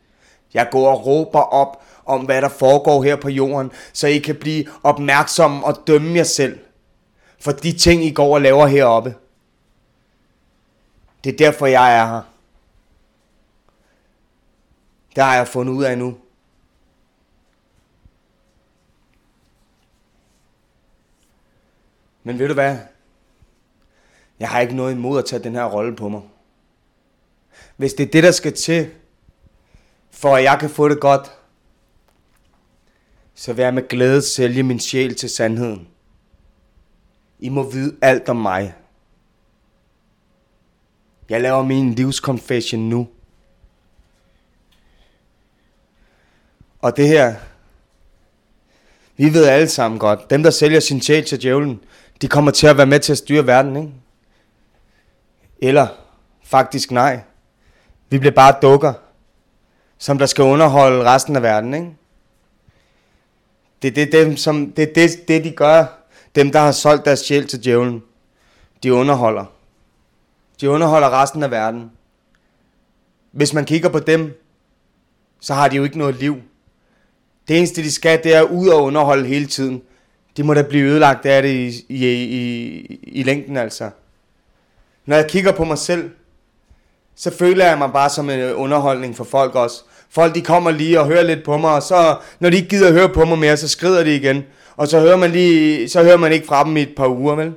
[0.55, 4.36] Jeg går og råber op om, hvad der foregår her på jorden, så I kan
[4.36, 6.59] blive opmærksomme og dømme jer selv
[7.40, 9.14] for de ting, I går og laver heroppe.
[11.24, 12.22] Det er derfor, jeg er her.
[15.14, 16.16] Det har jeg fundet ud af nu.
[22.22, 22.78] Men ved du hvad?
[24.40, 26.22] Jeg har ikke noget imod at tage den her rolle på mig.
[27.81, 28.91] Hvis det er det, der skal til,
[30.11, 31.33] for at jeg kan få det godt,
[33.35, 35.89] så vil jeg med glæde sælge min sjæl til sandheden.
[37.39, 38.74] I må vide alt om mig.
[41.28, 43.09] Jeg laver min livskonfession nu.
[46.81, 47.35] Og det her,
[49.16, 51.81] vi ved alle sammen godt, dem der sælger sin sjæl til djævlen,
[52.22, 53.93] de kommer til at være med til at styre verden, ikke?
[55.59, 55.89] Eller
[56.43, 57.20] faktisk nej.
[58.11, 58.93] Vi bliver bare dukker,
[59.99, 61.91] som der skal underholde resten af verden, ikke?
[63.83, 65.85] Det er det, dem, som, det, det, det, de gør,
[66.35, 68.03] dem der har solgt deres sjæl til djævlen.
[68.83, 69.45] De underholder.
[70.61, 71.91] De underholder resten af verden.
[73.33, 74.43] Hvis man kigger på dem,
[75.41, 76.37] så har de jo ikke noget liv.
[77.49, 79.83] Det eneste, de skal, det er ud og underholde hele tiden.
[80.37, 83.91] De må da blive ødelagt af det i, i, i, i længden, altså.
[85.07, 86.11] Når jeg kigger på mig selv,
[87.21, 89.83] så føler jeg mig bare som en øh, underholdning for folk også.
[90.11, 92.87] Folk de kommer lige og hører lidt på mig, og så når de ikke gider
[92.87, 94.45] at høre på mig mere, så skrider de igen.
[94.77, 97.35] Og så hører man, lige, så hører man ikke fra dem i et par uger,
[97.35, 97.53] vel?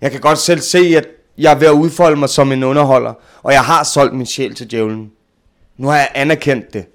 [0.00, 1.06] Jeg kan godt selv se, at
[1.38, 3.12] jeg er ved at udfolde mig som en underholder,
[3.42, 5.10] og jeg har solgt min sjæl til djævlen.
[5.76, 6.86] Nu har jeg anerkendt det,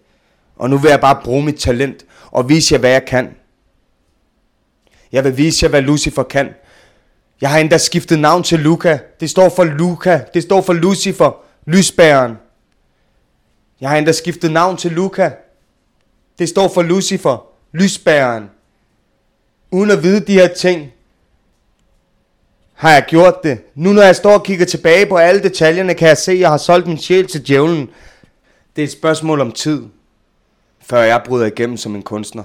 [0.55, 3.29] og nu vil jeg bare bruge mit talent og vise jer, hvad jeg kan.
[5.11, 6.49] Jeg vil vise jer, hvad Lucifer kan.
[7.41, 8.99] Jeg har endda skiftet navn til Luca.
[9.19, 10.21] Det står for Luca.
[10.33, 11.31] Det står for Lucifer.
[11.65, 12.37] Lysbæren.
[13.81, 15.31] Jeg har endda skiftet navn til Luca.
[16.39, 17.45] Det står for Lucifer.
[17.71, 18.49] Lysbæren.
[19.71, 20.91] Uden at vide de her ting,
[22.73, 23.61] har jeg gjort det.
[23.75, 26.49] Nu når jeg står og kigger tilbage på alle detaljerne, kan jeg se, at jeg
[26.49, 27.89] har solgt min sjæl til djævlen.
[28.75, 29.83] Det er et spørgsmål om tid,
[30.79, 32.43] før jeg bryder igennem som en kunstner.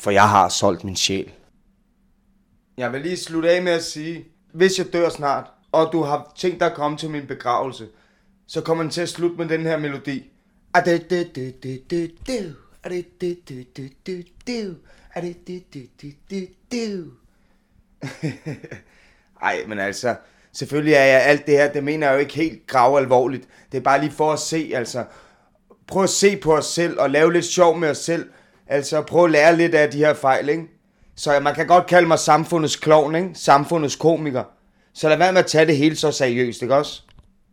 [0.00, 1.30] For jeg har solgt min sjæl.
[2.78, 6.32] Jeg vil lige slutte af med at sige, hvis jeg dør snart, og du har
[6.36, 7.88] tænkt dig at komme til min begravelse,
[8.46, 10.30] så kommer den til at slutte med den her melodi.
[19.42, 20.16] Ej, men altså,
[20.52, 23.48] selvfølgelig er jeg alt det her, det mener jeg jo ikke helt grav alvorligt.
[23.72, 25.04] Det er bare lige for at se, altså,
[25.86, 28.30] prøv at se på os selv og lave lidt sjov med os selv.
[28.66, 30.77] Altså, prøv at lære lidt af de her fejl, ikke?
[31.18, 33.30] Så man kan godt kalde mig samfundets klovn, ikke?
[33.34, 34.44] Samfundets komiker.
[34.94, 37.02] Så lad være med at tage det hele så seriøst, ikke også?